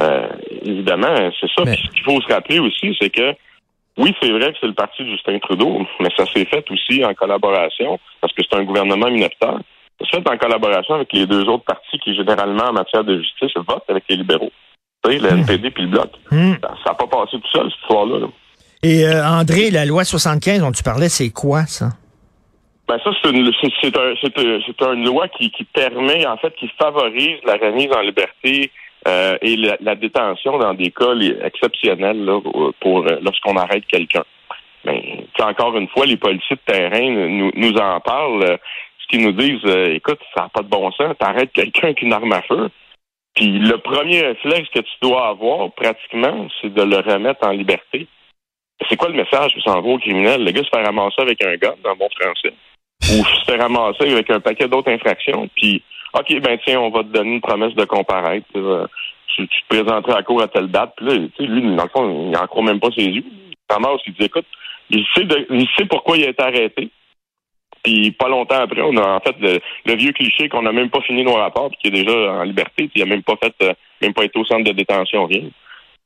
Euh, 0.00 0.28
évidemment, 0.62 1.14
c'est 1.40 1.50
ça. 1.56 1.64
ce 1.64 1.90
qu'il 1.90 2.02
faut 2.02 2.20
se 2.20 2.32
rappeler 2.32 2.58
aussi, 2.58 2.94
c'est 3.00 3.10
que 3.10 3.34
oui, 3.98 4.14
c'est 4.20 4.30
vrai 4.30 4.52
que 4.52 4.58
c'est 4.60 4.66
le 4.66 4.74
parti 4.74 5.02
de 5.02 5.10
Justin 5.10 5.38
Trudeau, 5.38 5.86
mais 6.00 6.10
ça 6.16 6.26
s'est 6.26 6.44
fait 6.44 6.64
aussi 6.70 7.04
en 7.04 7.14
collaboration, 7.14 7.98
parce 8.20 8.32
que 8.34 8.42
c'est 8.42 8.58
un 8.58 8.64
gouvernement 8.64 9.10
minoritaire. 9.10 9.58
Ça 9.98 10.06
s'est 10.10 10.22
fait 10.22 10.30
en 10.30 10.36
collaboration 10.36 10.96
avec 10.96 11.12
les 11.14 11.26
deux 11.26 11.44
autres 11.44 11.64
partis 11.64 11.98
qui, 12.00 12.14
généralement, 12.14 12.64
en 12.64 12.72
matière 12.74 13.04
de 13.04 13.18
justice, 13.18 13.52
votent 13.56 13.88
avec 13.88 14.04
les 14.10 14.16
libéraux. 14.16 14.52
Tu 15.02 15.12
sais, 15.12 15.18
le 15.18 15.30
hmm. 15.30 15.38
NPD 15.38 15.70
puis 15.70 15.84
le 15.84 15.88
Bloc. 15.88 16.10
Hmm. 16.30 16.54
Ça 16.60 16.90
n'a 16.90 16.94
pas 16.94 17.06
passé 17.06 17.38
tout 17.38 17.50
seul, 17.50 17.70
cette 17.70 17.80
histoire-là. 17.80 18.26
Et 18.82 19.06
euh, 19.06 19.26
André, 19.26 19.70
la 19.70 19.86
loi 19.86 20.04
75 20.04 20.60
dont 20.60 20.72
tu 20.72 20.82
parlais, 20.82 21.08
c'est 21.08 21.30
quoi, 21.30 21.64
ça? 21.64 21.92
Ben 22.88 23.00
ça, 23.02 23.10
c'est 23.20 23.30
une, 23.30 23.48
un, 23.48 24.14
c'est, 24.22 24.82
une 24.82 25.04
loi 25.04 25.26
qui, 25.28 25.50
permet, 25.72 26.24
en 26.24 26.36
fait, 26.36 26.54
qui 26.54 26.70
favorise 26.78 27.38
la 27.44 27.54
remise 27.54 27.90
en 27.92 28.00
liberté 28.00 28.70
euh, 29.08 29.36
et 29.42 29.56
la, 29.56 29.94
détention 29.96 30.58
dans 30.58 30.72
des 30.74 30.92
cas 30.92 31.14
exceptionnels 31.42 32.24
là, 32.24 32.40
pour 32.80 33.06
euh, 33.06 33.18
lorsqu'on 33.22 33.56
arrête 33.56 33.84
quelqu'un. 33.86 34.22
Mais 34.84 35.26
ben, 35.36 35.48
encore 35.48 35.76
une 35.76 35.88
fois, 35.88 36.06
les 36.06 36.16
policiers 36.16 36.56
de 36.56 36.72
terrain 36.72 37.10
nous, 37.10 37.50
nous 37.54 37.76
en 37.76 38.00
parlent. 38.00 38.44
Euh, 38.44 38.56
ce 39.00 39.06
qu'ils 39.08 39.24
nous 39.24 39.32
disent, 39.32 39.64
écoute, 39.94 40.18
ça 40.34 40.42
n'a 40.42 40.48
pas 40.48 40.62
de 40.62 40.68
bon 40.68 40.90
sens, 40.90 41.14
t'arrêtes 41.18 41.52
quelqu'un 41.52 41.84
avec 41.84 42.02
une 42.02 42.12
arme 42.12 42.32
à 42.32 42.42
feu. 42.42 42.70
Puis 43.36 43.58
le 43.58 43.78
premier 43.78 44.22
réflexe 44.22 44.68
que 44.70 44.80
tu 44.80 44.94
dois 45.00 45.28
avoir, 45.28 45.70
pratiquement, 45.72 46.48
c'est 46.60 46.74
de 46.74 46.82
le 46.82 46.96
remettre 46.96 47.46
en 47.46 47.52
liberté. 47.52 48.08
C'est 48.88 48.96
quoi 48.96 49.08
le 49.08 49.14
message 49.14 49.54
que 49.54 49.60
ça 49.60 49.76
envoie 49.76 49.94
au 49.94 49.98
criminel? 49.98 50.44
Le 50.44 50.50
gars 50.50 50.64
se 50.64 50.70
fait 50.70 50.82
ramasser 50.82 51.20
avec 51.20 51.40
un 51.44 51.54
gars, 51.56 51.74
dans 51.84 51.94
bon 51.94 52.08
français. 52.18 52.52
Ou 53.10 53.24
se 53.24 53.44
fait 53.44 53.60
ramasser 53.60 54.10
avec 54.10 54.30
un 54.30 54.40
paquet 54.40 54.68
d'autres 54.68 54.90
infractions. 54.90 55.48
Puis 55.54 55.82
OK, 56.14 56.40
ben 56.40 56.58
tiens, 56.64 56.80
on 56.80 56.90
va 56.90 57.02
te 57.02 57.08
donner 57.08 57.34
une 57.34 57.40
promesse 57.40 57.74
de 57.74 57.84
comparaître. 57.84 58.46
Tu, 59.34 59.46
te 59.46 59.54
présenteras 59.68 60.18
à 60.18 60.22
court 60.22 60.42
à 60.42 60.48
telle 60.48 60.68
date. 60.68 60.94
Puis 60.96 61.06
là, 61.06 61.14
lui, 61.38 61.76
dans 61.76 61.84
le 61.84 61.90
fond, 61.90 62.24
il 62.26 62.30
n'en 62.30 62.46
croit 62.46 62.64
même 62.64 62.80
pas 62.80 62.90
ses 62.96 63.04
yeux. 63.04 63.24
Thomas, 63.68 63.96
il 64.06 64.14
dit, 64.14 64.24
écoute, 64.24 64.46
il 64.90 65.04
sait, 65.14 65.26
il 65.50 65.68
sait 65.76 65.84
pourquoi 65.84 66.16
il 66.16 66.24
a 66.24 66.30
été 66.30 66.42
arrêté. 66.42 66.90
Puis 67.82 68.10
pas 68.12 68.28
longtemps 68.28 68.62
après, 68.62 68.82
on 68.82 68.96
a 68.96 69.16
en 69.16 69.20
fait 69.20 69.36
le, 69.38 69.94
vieux 69.94 70.12
cliché 70.12 70.48
qu'on 70.48 70.62
n'a 70.62 70.72
même 70.72 70.90
pas 70.90 71.02
fini 71.02 71.22
nos 71.22 71.34
rapports, 71.34 71.68
puis 71.68 71.78
qui 71.80 71.88
est 71.88 72.02
déjà 72.02 72.32
en 72.32 72.42
liberté, 72.42 72.88
puis 72.88 72.92
il 72.96 73.04
n'a 73.04 73.06
même 73.06 73.22
pas 73.22 73.36
fait, 73.40 73.54
euh, 73.62 73.72
même 74.02 74.12
pas 74.12 74.24
été 74.24 74.38
au 74.38 74.44
centre 74.44 74.64
de 74.64 74.72
détention, 74.72 75.26
rien. 75.26 75.42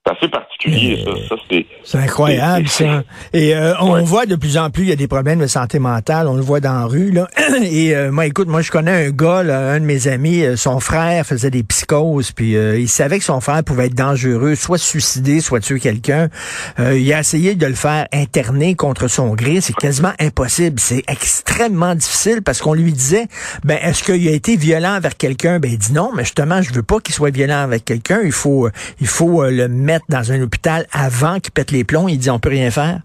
C'est 0.06 0.12
assez 0.12 0.28
particulier, 0.28 1.04
ça. 1.28 1.36
c'est 1.84 1.98
incroyable, 1.98 2.66
ça. 2.68 3.02
Et 3.34 3.54
euh, 3.54 3.74
on 3.80 4.02
voit 4.02 4.24
de 4.24 4.34
plus 4.34 4.56
en 4.56 4.70
plus, 4.70 4.84
il 4.84 4.88
y 4.88 4.92
a 4.92 4.96
des 4.96 5.08
problèmes 5.08 5.40
de 5.40 5.46
santé 5.46 5.78
mentale. 5.78 6.26
On 6.26 6.36
le 6.36 6.42
voit 6.42 6.60
dans 6.60 6.72
la 6.72 6.86
rue. 6.86 7.10
Là. 7.10 7.28
Et 7.62 7.94
euh, 7.94 8.10
moi, 8.10 8.24
écoute, 8.24 8.48
moi, 8.48 8.62
je 8.62 8.70
connais 8.70 9.08
un 9.08 9.10
gars, 9.10 9.42
là, 9.42 9.72
un 9.72 9.78
de 9.78 9.84
mes 9.84 10.08
amis, 10.08 10.42
euh, 10.42 10.56
son 10.56 10.80
frère 10.80 11.26
faisait 11.26 11.50
des 11.50 11.62
psychoses, 11.64 12.32
puis 12.32 12.52
il 12.52 12.88
savait 12.88 13.18
que 13.18 13.26
son 13.26 13.40
frère 13.40 13.62
pouvait 13.62 13.86
être 13.86 13.94
dangereux, 13.94 14.54
soit 14.54 14.78
suicider, 14.78 15.40
soit 15.40 15.60
tuer 15.60 15.80
quelqu'un. 15.80 16.28
il 16.78 17.12
a 17.12 17.20
essayé 17.20 17.54
de 17.54 17.66
le 17.66 17.74
faire 17.74 18.06
interner 18.10 18.74
contre 18.76 19.06
son 19.06 19.34
gré. 19.34 19.60
C'est 19.60 19.76
quasiment 19.76 20.12
impossible. 20.18 20.80
C'est 20.80 21.04
extrêmement 21.08 21.94
difficile 21.94 22.40
parce 22.42 22.62
qu'on 22.62 22.74
lui 22.74 22.92
disait, 22.92 23.26
ben, 23.64 23.78
est-ce 23.82 24.02
qu'il 24.02 24.26
a 24.28 24.32
été 24.32 24.56
violent 24.56 24.94
avec 24.94 25.18
quelqu'un? 25.18 25.60
Ben, 25.60 25.70
il 25.70 25.78
dit 25.78 25.92
non, 25.92 26.10
mais 26.14 26.24
justement, 26.24 26.62
je 26.62 26.72
veux 26.72 26.82
pas 26.82 27.00
qu'il 27.00 27.14
soit 27.14 27.30
violent 27.30 27.60
avec 27.60 27.84
quelqu'un. 27.84 28.20
Il 28.24 28.32
faut, 28.32 28.70
il 29.00 29.06
faut 29.06 29.44
le 29.44 29.68
mettre 29.68 29.99
dans 30.08 30.32
un 30.32 30.40
hôpital 30.42 30.86
avant 30.92 31.38
qu'il 31.40 31.52
pète 31.52 31.70
les 31.70 31.84
plombs, 31.84 32.08
il 32.08 32.18
dit 32.18 32.30
on 32.30 32.38
peut 32.38 32.50
rien 32.50 32.70
faire. 32.70 33.00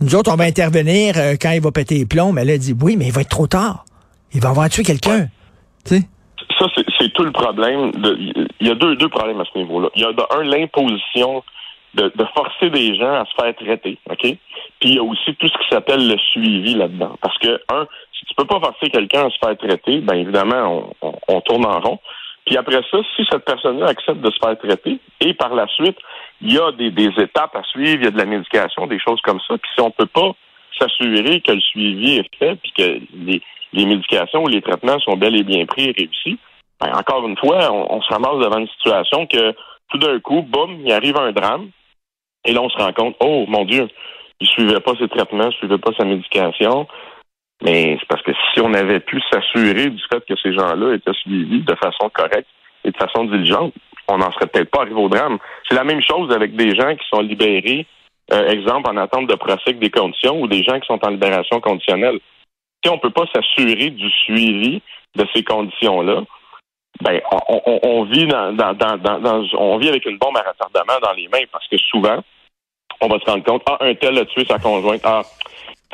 Nous 0.00 0.14
autres, 0.14 0.32
on 0.32 0.36
va 0.36 0.44
intervenir 0.44 1.14
euh, 1.16 1.34
quand 1.40 1.50
il 1.50 1.60
va 1.60 1.72
péter 1.72 1.96
les 1.96 2.06
plombs, 2.06 2.32
mais 2.32 2.44
là, 2.44 2.54
il 2.54 2.58
dit 2.58 2.74
oui, 2.80 2.96
mais 2.96 3.06
il 3.06 3.12
va 3.12 3.22
être 3.22 3.30
trop 3.30 3.46
tard. 3.46 3.84
Il 4.32 4.40
va 4.40 4.50
avoir 4.50 4.68
tué 4.68 4.82
quelqu'un. 4.82 5.28
Ça, 5.86 6.66
c'est 6.98 7.12
tout 7.12 7.24
le 7.24 7.32
problème. 7.32 7.90
il 8.60 8.66
y 8.66 8.70
a 8.70 8.74
deux, 8.74 8.96
deux 8.96 9.08
problèmes 9.08 9.40
à 9.40 9.44
ce 9.52 9.58
niveau-là. 9.58 9.88
Il 9.94 10.02
y 10.02 10.04
a 10.04 10.08
un, 10.08 10.42
l'imposition 10.42 11.42
de, 11.94 12.10
forcer 12.34 12.70
des 12.70 12.96
gens 12.96 13.14
à 13.14 13.24
se 13.24 13.34
faire 13.40 13.54
traiter, 13.54 13.98
OK? 14.10 14.22
Puis 14.22 14.38
il 14.82 14.94
y 14.94 14.98
a 14.98 15.02
aussi 15.02 15.34
tout 15.36 15.48
ce 15.48 15.58
qui 15.58 15.68
s'appelle 15.70 16.06
le 16.08 16.18
suivi 16.18 16.74
là-dedans. 16.74 17.16
Parce 17.20 17.38
que, 17.38 17.60
un, 17.72 17.86
si 18.18 18.26
tu 18.26 18.34
peux 18.34 18.46
pas 18.46 18.60
forcer 18.60 18.90
quelqu'un 18.90 19.26
à 19.26 19.30
se 19.30 19.38
faire 19.42 19.56
traiter, 19.56 20.00
ben 20.00 20.14
évidemment, 20.14 20.92
on 21.28 21.40
tourne 21.42 21.64
en 21.66 21.80
rond. 21.80 22.00
Puis 22.46 22.56
après 22.58 22.82
ça, 22.90 22.98
si 23.16 23.24
cette 23.30 23.44
personne-là 23.44 23.86
accepte 23.86 24.20
de 24.20 24.30
se 24.30 24.38
faire 24.38 24.58
traiter, 24.58 24.98
et 25.20 25.34
par 25.34 25.54
la 25.54 25.66
suite, 25.68 25.96
il 26.42 26.52
y 26.52 26.58
a 26.58 26.72
des, 26.72 26.92
étapes 27.22 27.56
à 27.56 27.62
suivre, 27.62 28.00
il 28.00 28.04
y 28.04 28.08
a 28.08 28.10
de 28.10 28.18
la 28.18 28.26
médication, 28.26 28.86
des 28.86 28.98
choses 28.98 29.20
comme 29.22 29.40
ça. 29.48 29.56
Puis 29.56 29.70
si 29.74 29.80
on 29.80 29.86
ne 29.86 29.92
peut 29.92 30.06
pas 30.06 30.32
s'assurer 30.78 31.40
que 31.40 31.52
le 31.52 31.60
suivi 31.60 32.16
est 32.16 32.34
fait, 32.38 32.56
puis 32.56 32.72
que 32.76 33.00
les, 33.14 33.86
médications 33.86 34.44
ou 34.44 34.48
les 34.48 34.60
traitements 34.60 34.98
sont 35.00 35.16
bel 35.16 35.36
et 35.36 35.42
bien 35.42 35.64
pris 35.64 35.88
et 35.88 35.94
réussis, 35.96 36.38
ben, 36.80 36.92
encore 36.94 37.26
une 37.26 37.36
fois, 37.36 37.72
on, 37.72 38.02
se 38.02 38.12
ramasse 38.12 38.44
devant 38.44 38.58
une 38.58 38.68
situation 38.68 39.26
que 39.26 39.54
tout 39.90 39.98
d'un 39.98 40.20
coup, 40.20 40.42
boum, 40.42 40.80
il 40.84 40.92
arrive 40.92 41.16
un 41.16 41.32
drame, 41.32 41.70
et 42.44 42.52
là 42.52 42.60
on 42.60 42.68
se 42.68 42.76
rend 42.76 42.92
compte, 42.92 43.16
oh 43.20 43.44
mon 43.48 43.64
Dieu, 43.64 43.88
il 44.40 44.46
suivait 44.48 44.80
pas 44.80 44.92
ses 44.98 45.08
traitements, 45.08 45.48
il 45.50 45.56
suivait 45.56 45.78
pas 45.78 45.92
sa 45.96 46.04
médication, 46.04 46.86
mais 47.64 47.96
c'est 47.98 48.06
parce 48.06 48.22
que 48.22 48.32
si 48.52 48.60
on 48.60 48.74
avait 48.74 49.00
pu 49.00 49.20
s'assurer 49.32 49.88
du 49.88 50.02
fait 50.12 50.24
que 50.26 50.34
ces 50.42 50.52
gens-là 50.52 50.94
étaient 50.94 51.14
suivis 51.14 51.62
de 51.62 51.74
façon 51.76 52.10
correcte 52.10 52.48
et 52.84 52.90
de 52.90 52.96
façon 52.96 53.24
diligente, 53.24 53.72
on 54.08 54.18
n'en 54.18 54.30
serait 54.32 54.46
peut-être 54.46 54.70
pas 54.70 54.82
arrivé 54.82 55.00
au 55.00 55.08
drame. 55.08 55.38
C'est 55.66 55.74
la 55.74 55.84
même 55.84 56.02
chose 56.02 56.30
avec 56.30 56.54
des 56.54 56.74
gens 56.76 56.94
qui 56.94 57.06
sont 57.08 57.22
libérés, 57.22 57.86
euh, 58.32 58.48
exemple 58.48 58.90
en 58.90 58.98
attente 58.98 59.28
de 59.28 59.34
procès 59.34 59.72
des 59.72 59.90
conditions, 59.90 60.42
ou 60.42 60.46
des 60.46 60.62
gens 60.62 60.78
qui 60.78 60.86
sont 60.86 61.02
en 61.04 61.10
libération 61.10 61.58
conditionnelle. 61.60 62.18
Si 62.84 62.90
on 62.90 62.96
ne 62.96 63.00
peut 63.00 63.10
pas 63.10 63.24
s'assurer 63.34 63.88
du 63.90 64.10
suivi 64.10 64.82
de 65.16 65.26
ces 65.32 65.42
conditions-là, 65.42 66.22
ben 67.00 67.20
on, 67.48 68.04
vit 68.04 68.26
dans, 68.26 68.54
on 69.58 69.78
vit 69.78 69.88
avec 69.88 70.06
une 70.06 70.18
bombe 70.18 70.36
à 70.36 70.48
retardement 70.48 71.00
dans 71.02 71.12
les 71.12 71.26
mains 71.28 71.44
parce 71.50 71.66
que 71.66 71.76
souvent 71.76 72.22
on 73.00 73.08
va 73.08 73.18
se 73.18 73.24
rendre 73.24 73.42
compte 73.42 73.62
ah 73.66 73.78
un 73.80 73.94
tel 73.94 74.16
a 74.16 74.24
tué 74.26 74.44
sa 74.44 74.60
conjointe 74.60 75.00
ah 75.02 75.22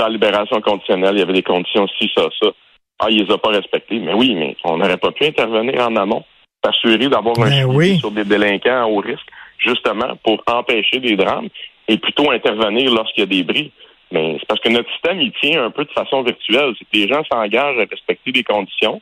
en 0.02 0.08
libération 0.08 0.60
conditionnelle 0.60 1.14
il 1.14 1.20
y 1.20 1.22
avait 1.22 1.32
des 1.32 1.42
conditions 1.42 1.86
ci 1.98 2.10
ça 2.14 2.24
ça. 2.40 2.50
Ah 2.98 3.06
il 3.08 3.24
les 3.24 3.32
a 3.32 3.38
pas 3.38 3.50
respectées. 3.50 3.98
Mais 3.98 4.14
oui 4.14 4.34
mais 4.34 4.56
on 4.64 4.76
n'aurait 4.76 4.96
pas 4.96 5.12
pu 5.12 5.26
intervenir 5.26 5.86
en 5.86 5.96
amont 5.96 6.24
s'assurer 6.64 7.08
d'avoir 7.08 7.38
un 7.38 7.48
ben 7.48 7.70
suivi 7.70 7.98
sur 7.98 8.10
des 8.10 8.24
délinquants 8.24 8.88
au 8.90 8.98
risque 8.98 9.26
justement 9.58 10.16
pour 10.22 10.42
empêcher 10.46 11.00
des 11.00 11.16
drames 11.16 11.48
et 11.88 11.98
plutôt 11.98 12.30
intervenir 12.30 12.92
lorsqu'il 12.92 13.22
y 13.22 13.26
a 13.26 13.26
des 13.26 13.42
bris. 13.42 13.72
Mais 14.12 14.36
c'est 14.38 14.46
parce 14.46 14.60
que 14.60 14.68
notre 14.68 14.90
système 14.92 15.20
il 15.20 15.32
tient 15.32 15.64
un 15.64 15.70
peu 15.70 15.84
de 15.84 15.92
façon 15.92 16.22
virtuelle. 16.22 16.74
C'est 16.78 16.84
que 16.84 16.96
les 16.96 17.08
gens 17.08 17.22
s'engagent 17.30 17.78
à 17.78 17.86
respecter 17.90 18.32
des 18.32 18.42
conditions. 18.42 19.00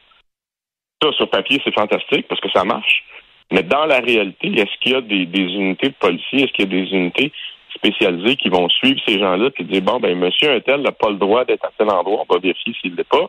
Ça, 1.03 1.13
sur 1.13 1.31
papier, 1.31 1.61
c'est 1.65 1.75
fantastique 1.75 2.27
parce 2.29 2.41
que 2.41 2.51
ça 2.51 2.65
marche. 2.65 3.05
Mais 3.51 3.63
dans 3.63 3.87
la 3.87 4.01
réalité, 4.01 4.49
est-ce 4.49 4.79
qu'il 4.81 4.93
y 4.93 4.95
a 4.95 5.01
des, 5.01 5.25
unités 5.25 5.89
de 5.89 5.95
policiers, 5.95 6.45
est-ce 6.45 6.53
qu'il 6.53 6.71
y 6.71 6.77
a 6.77 6.83
des 6.83 6.91
unités 6.91 7.33
spécialisées 7.79 8.37
qui 8.37 8.49
vont 8.49 8.69
suivre 8.69 9.01
ces 9.07 9.19
gens-là 9.19 9.51
et 9.59 9.65
dire 9.65 9.83
bon 9.83 9.99
ben 10.01 10.19
monsieur 10.19 10.53
un 10.53 10.61
tel 10.61 10.83
n'a 10.83 10.93
pas 10.93 11.11
le 11.11 11.17
droit 11.17 11.45
d'être 11.45 11.65
à 11.65 11.71
tel 11.77 11.89
endroit, 11.91 12.25
on 12.29 12.33
va 12.33 12.41
vérifier 12.41 12.75
s'il 12.81 12.95
l'est 12.95 13.09
pas. 13.09 13.29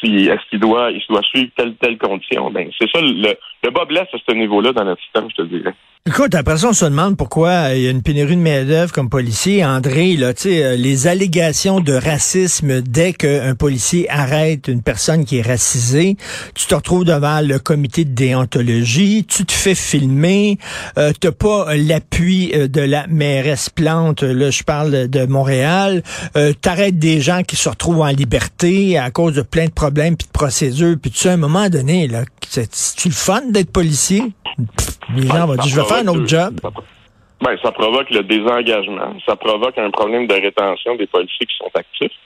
Si 0.00 0.26
est-ce 0.26 0.48
qu'il 0.50 0.60
doit 0.60 0.90
il 0.90 1.02
doit 1.08 1.22
suivre 1.22 1.50
telle 1.56 1.74
telle 1.76 1.98
condition? 1.98 2.50
Ben 2.50 2.70
c'est 2.78 2.90
ça 2.90 3.00
le, 3.00 3.36
le 3.62 3.70
bas 3.70 3.84
blesse 3.84 4.08
à 4.12 4.18
ce 4.26 4.34
niveau-là 4.34 4.72
dans 4.72 4.84
notre 4.84 5.02
système, 5.02 5.28
je 5.30 5.42
te 5.42 5.48
dirais. 5.48 5.74
Écoute, 6.04 6.34
après 6.34 6.56
ça, 6.56 6.70
on 6.70 6.72
se 6.72 6.84
demande 6.84 7.16
pourquoi 7.16 7.74
il 7.76 7.82
y 7.82 7.86
a 7.86 7.90
une 7.92 8.02
pénurie 8.02 8.34
de 8.34 8.40
main-d'œuvre 8.40 8.92
comme 8.92 9.08
policier. 9.08 9.64
André, 9.64 10.16
là, 10.16 10.34
tu 10.34 10.42
sais, 10.42 10.64
euh, 10.64 10.74
les 10.74 11.06
allégations 11.06 11.78
de 11.78 11.92
racisme 11.92 12.82
dès 12.82 13.12
qu'un 13.12 13.54
policier 13.54 14.10
arrête 14.10 14.66
une 14.66 14.82
personne 14.82 15.24
qui 15.24 15.38
est 15.38 15.46
racisée, 15.46 16.16
tu 16.56 16.66
te 16.66 16.74
retrouves 16.74 17.04
devant 17.04 17.40
le 17.40 17.60
comité 17.60 18.04
de 18.04 18.12
déontologie, 18.12 19.24
tu 19.24 19.46
te 19.46 19.52
fais 19.52 19.76
filmer, 19.76 20.58
euh, 20.98 21.12
t'as 21.20 21.30
pas 21.30 21.76
l'appui 21.76 22.50
euh, 22.52 22.66
de 22.66 22.80
la 22.80 23.06
mairesse 23.06 23.70
Plante, 23.70 24.24
là, 24.24 24.50
je 24.50 24.64
parle 24.64 25.06
de 25.06 25.24
Montréal, 25.26 26.02
euh, 26.36 26.52
t'arrêtes 26.52 26.98
des 26.98 27.20
gens 27.20 27.44
qui 27.44 27.54
se 27.54 27.68
retrouvent 27.68 28.00
en 28.00 28.08
liberté 28.08 28.98
à 28.98 29.12
cause 29.12 29.34
de 29.34 29.42
plein 29.42 29.66
de 29.66 29.70
problèmes 29.70 30.16
puis 30.16 30.26
de 30.26 30.32
procédures, 30.32 30.96
puis 31.00 31.12
tu 31.12 31.18
sais, 31.18 31.28
à 31.28 31.34
un 31.34 31.36
moment 31.36 31.68
donné, 31.68 32.08
là, 32.08 32.24
c'est-tu 32.48 33.08
le 33.08 33.14
fun? 33.14 33.51
D'être 33.52 33.72
policier? 33.72 34.22
les 35.14 35.26
gens 35.26 35.46
vont 35.46 35.54
dire, 35.54 35.64
je 35.64 35.80
vais 35.80 35.86
faire 35.86 35.98
un 35.98 36.08
autre 36.08 36.26
job. 36.26 36.60
Ben, 37.40 37.56
ça 37.62 37.72
provoque 37.72 38.10
le 38.10 38.22
désengagement. 38.22 39.16
Ça 39.26 39.36
provoque 39.36 39.76
un 39.76 39.90
problème 39.90 40.26
de 40.26 40.34
rétention 40.34 40.94
des 40.96 41.06
policiers 41.06 41.46
qui 41.46 41.56
sont 41.56 41.70
actifs. 41.74 42.16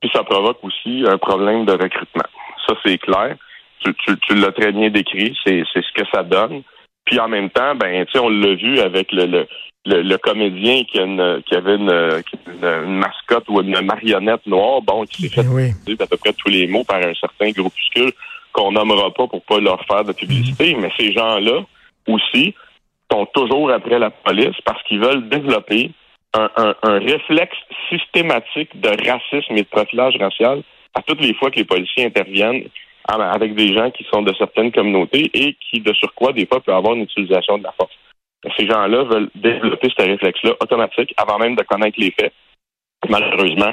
Puis 0.00 0.10
ça 0.12 0.24
provoque 0.24 0.58
aussi 0.62 1.04
un 1.06 1.16
problème 1.16 1.64
de 1.64 1.72
recrutement. 1.72 2.28
Ça, 2.66 2.74
c'est 2.84 2.98
clair. 2.98 3.36
Tu, 3.80 3.94
tu, 3.94 4.34
l'as 4.34 4.52
très 4.52 4.72
bien 4.72 4.90
décrit. 4.90 5.36
C'est, 5.44 5.62
c'est 5.72 5.82
ce 5.82 5.92
que 6.02 6.08
ça 6.12 6.22
donne. 6.22 6.62
Puis 7.04 7.20
en 7.20 7.28
même 7.28 7.50
temps, 7.50 7.74
ben, 7.74 8.04
on 8.16 8.28
l'a 8.28 8.54
vu 8.54 8.80
avec 8.80 9.12
le, 9.12 9.46
le, 9.84 10.02
le, 10.02 10.16
comédien 10.16 10.82
qui, 10.84 10.98
a 10.98 11.04
une, 11.04 11.42
qui 11.46 11.54
avait 11.54 11.76
une, 11.76 12.22
une, 12.62 12.98
mascotte 12.98 13.44
ou 13.48 13.60
une 13.60 13.78
marionnette 13.82 14.46
noire, 14.46 14.80
bon, 14.80 15.04
qui 15.04 15.22
s'est 15.22 15.42
fait 15.42 15.46
oui. 15.46 15.70
à 16.00 16.06
peu 16.06 16.16
près 16.16 16.32
tous 16.32 16.48
les 16.48 16.66
mots 16.66 16.84
par 16.84 16.96
un 16.96 17.14
certain 17.14 17.50
groupuscule 17.50 18.12
qu'on 18.54 18.72
nommera 18.72 19.10
pas 19.12 19.26
pour 19.26 19.42
pas 19.42 19.58
leur 19.58 19.84
faire 19.84 20.04
de 20.04 20.12
publicité. 20.12 20.74
Mais 20.80 20.90
ces 20.96 21.12
gens-là, 21.12 21.60
aussi 22.06 22.54
sont 23.10 23.26
toujours 23.26 23.70
après 23.70 23.98
la 23.98 24.10
police 24.10 24.56
parce 24.64 24.82
qu'ils 24.84 25.00
veulent 25.00 25.28
développer 25.28 25.90
un, 26.32 26.74
réflexe 26.82 27.56
systématique 27.88 28.80
de 28.80 28.88
racisme 28.88 29.56
et 29.56 29.62
de 29.62 29.68
profilage 29.68 30.16
racial 30.18 30.62
à 30.94 31.02
toutes 31.02 31.20
les 31.20 31.34
fois 31.34 31.50
que 31.50 31.56
les 31.56 31.64
policiers 31.64 32.06
interviennent 32.06 32.64
avec 33.06 33.54
des 33.54 33.72
gens 33.72 33.90
qui 33.90 34.04
sont 34.12 34.22
de 34.22 34.32
certaines 34.34 34.72
communautés 34.72 35.30
et 35.32 35.56
qui, 35.70 35.80
de 35.80 35.92
surcroît, 35.92 36.32
des 36.32 36.46
fois, 36.46 36.60
peuvent 36.60 36.74
avoir 36.74 36.94
une 36.94 37.02
utilisation 37.02 37.58
de 37.58 37.64
la 37.64 37.72
force. 37.72 37.92
Ces 38.56 38.66
gens-là 38.66 39.04
veulent 39.04 39.30
développer 39.34 39.90
ce 39.96 40.02
réflexe-là 40.02 40.52
automatique 40.60 41.14
avant 41.16 41.38
même 41.38 41.54
de 41.54 41.62
connaître 41.62 42.00
les 42.00 42.10
faits. 42.10 42.32
Malheureusement, 43.08 43.72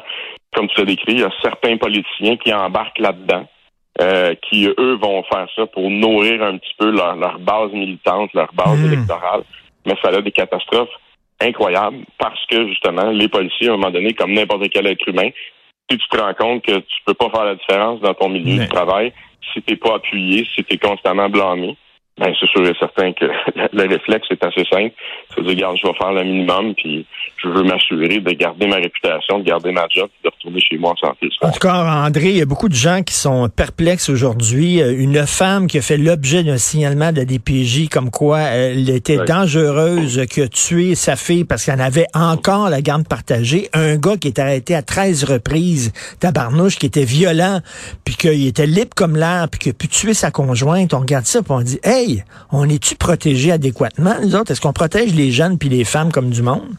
comme 0.53 0.67
tu 0.67 0.79
l'as 0.79 0.85
décrit, 0.85 1.13
il 1.13 1.19
y 1.21 1.23
a 1.23 1.31
certains 1.41 1.77
politiciens 1.77 2.37
qui 2.37 2.53
embarquent 2.53 2.99
là-dedans 2.99 3.47
euh, 4.01 4.33
qui, 4.49 4.67
eux, 4.67 4.97
vont 5.01 5.23
faire 5.23 5.47
ça 5.55 5.65
pour 5.67 5.89
nourrir 5.89 6.41
un 6.43 6.57
petit 6.57 6.73
peu 6.77 6.89
leur, 6.91 7.39
base 7.39 7.71
militante, 7.71 8.33
leur 8.33 8.51
base 8.53 8.79
hmm. 8.79 8.93
électorale. 8.93 9.43
Mais 9.85 9.95
ça 10.01 10.09
a 10.09 10.21
des 10.21 10.31
catastrophes 10.31 10.89
incroyables 11.39 12.05
parce 12.17 12.43
que, 12.47 12.67
justement, 12.67 13.11
les 13.11 13.27
policiers, 13.27 13.69
à 13.69 13.73
un 13.73 13.77
moment 13.77 13.91
donné, 13.91 14.13
comme 14.13 14.33
n'importe 14.33 14.69
quel 14.69 14.87
être 14.87 15.07
humain, 15.07 15.29
si 15.89 15.97
tu 15.97 16.07
te 16.09 16.17
rends 16.17 16.33
compte 16.33 16.63
que 16.63 16.77
tu 16.77 16.97
peux 17.05 17.13
pas 17.13 17.29
faire 17.29 17.45
la 17.45 17.55
différence 17.55 17.99
dans 18.01 18.13
ton 18.13 18.29
milieu 18.29 18.63
de 18.63 18.69
travail, 18.69 19.11
si 19.53 19.61
tu 19.61 19.71
n'es 19.71 19.77
pas 19.77 19.95
appuyé, 19.95 20.47
si 20.55 20.63
tu 20.63 20.75
es 20.75 20.77
constamment 20.77 21.29
blâmé, 21.29 21.75
ben, 22.21 22.33
c'est 22.39 22.47
sûr 22.49 22.67
et 22.67 22.73
certain 22.77 23.13
que 23.13 23.25
le 23.73 23.87
réflexe 23.87 24.27
est 24.29 24.45
assez 24.45 24.63
simple. 24.71 24.93
C'est 25.33 25.41
de 25.41 25.53
dire, 25.53 25.69
regarde, 25.69 25.77
je 25.81 25.87
vais 25.87 25.93
faire 25.97 26.13
le 26.13 26.23
minimum, 26.23 26.75
puis 26.75 27.05
je 27.37 27.47
veux 27.47 27.63
m'assurer 27.63 28.19
de 28.19 28.31
garder 28.33 28.67
ma 28.67 28.75
réputation, 28.75 29.39
de 29.39 29.43
garder 29.43 29.71
ma 29.71 29.87
job, 29.89 30.07
de 30.23 30.29
retourner 30.29 30.59
chez 30.61 30.77
moi 30.77 30.91
en 30.91 31.07
santé. 31.07 31.29
En 31.41 31.51
tout 31.51 31.59
cas, 31.59 32.05
André, 32.05 32.29
il 32.29 32.37
y 32.37 32.41
a 32.41 32.45
beaucoup 32.45 32.69
de 32.69 32.75
gens 32.75 33.01
qui 33.01 33.15
sont 33.15 33.49
perplexes 33.49 34.09
aujourd'hui. 34.09 34.81
Euh, 34.83 34.93
une 34.95 35.25
femme 35.25 35.65
qui 35.65 35.79
a 35.79 35.81
fait 35.81 35.97
l'objet 35.97 36.43
d'un 36.43 36.57
signalement 36.57 37.11
de 37.11 37.17
la 37.17 37.25
DPJ 37.25 37.89
comme 37.89 38.11
quoi 38.11 38.39
elle 38.41 38.87
était 38.89 39.17
dangereuse, 39.25 40.25
qui 40.29 40.41
a 40.41 40.47
tué 40.47 40.93
sa 40.93 41.15
fille 41.15 41.43
parce 41.43 41.65
qu'elle 41.65 41.81
avait 41.81 42.07
encore 42.13 42.69
la 42.69 42.81
garde 42.81 43.07
partagée. 43.07 43.69
Un 43.73 43.97
gars 43.97 44.17
qui 44.17 44.27
est 44.27 44.37
arrêté 44.37 44.75
à 44.75 44.83
13 44.83 45.23
reprises, 45.23 45.91
tabarnouche, 46.19 46.77
qui 46.77 46.85
était 46.85 47.03
violent, 47.03 47.61
puis 48.05 48.15
qu'il 48.15 48.45
était 48.45 48.67
libre 48.67 48.91
comme 48.95 49.15
l'air, 49.15 49.47
puis 49.49 49.59
qu'il 49.59 49.71
a 49.71 49.73
pu 49.73 49.87
tuer 49.87 50.13
sa 50.13 50.29
conjointe. 50.29 50.93
On 50.93 50.99
regarde 50.99 51.25
ça, 51.25 51.41
puis 51.41 51.51
on 51.51 51.61
dit, 51.61 51.79
hey, 51.83 52.10
on 52.51 52.67
est-tu 52.69 52.95
protégé 52.95 53.51
adéquatement, 53.51 54.15
nous 54.21 54.35
autres? 54.35 54.51
Est-ce 54.51 54.61
qu'on 54.61 54.73
protège 54.73 55.15
les 55.15 55.31
jeunes 55.31 55.57
puis 55.57 55.69
les 55.69 55.83
femmes 55.83 56.11
comme 56.11 56.29
du 56.29 56.41
monde? 56.41 56.69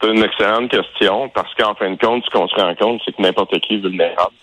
C'est 0.00 0.10
une 0.10 0.22
excellente 0.22 0.70
question 0.70 1.28
parce 1.30 1.52
qu'en 1.54 1.74
fin 1.74 1.90
de 1.90 1.98
compte, 1.98 2.24
ce 2.24 2.30
qu'on 2.30 2.48
se 2.48 2.54
rend 2.56 2.74
compte, 2.74 3.00
c'est 3.04 3.16
que 3.16 3.22
n'importe 3.22 3.58
qui 3.60 3.74
est 3.74 3.78
vulnérable. 3.78 4.34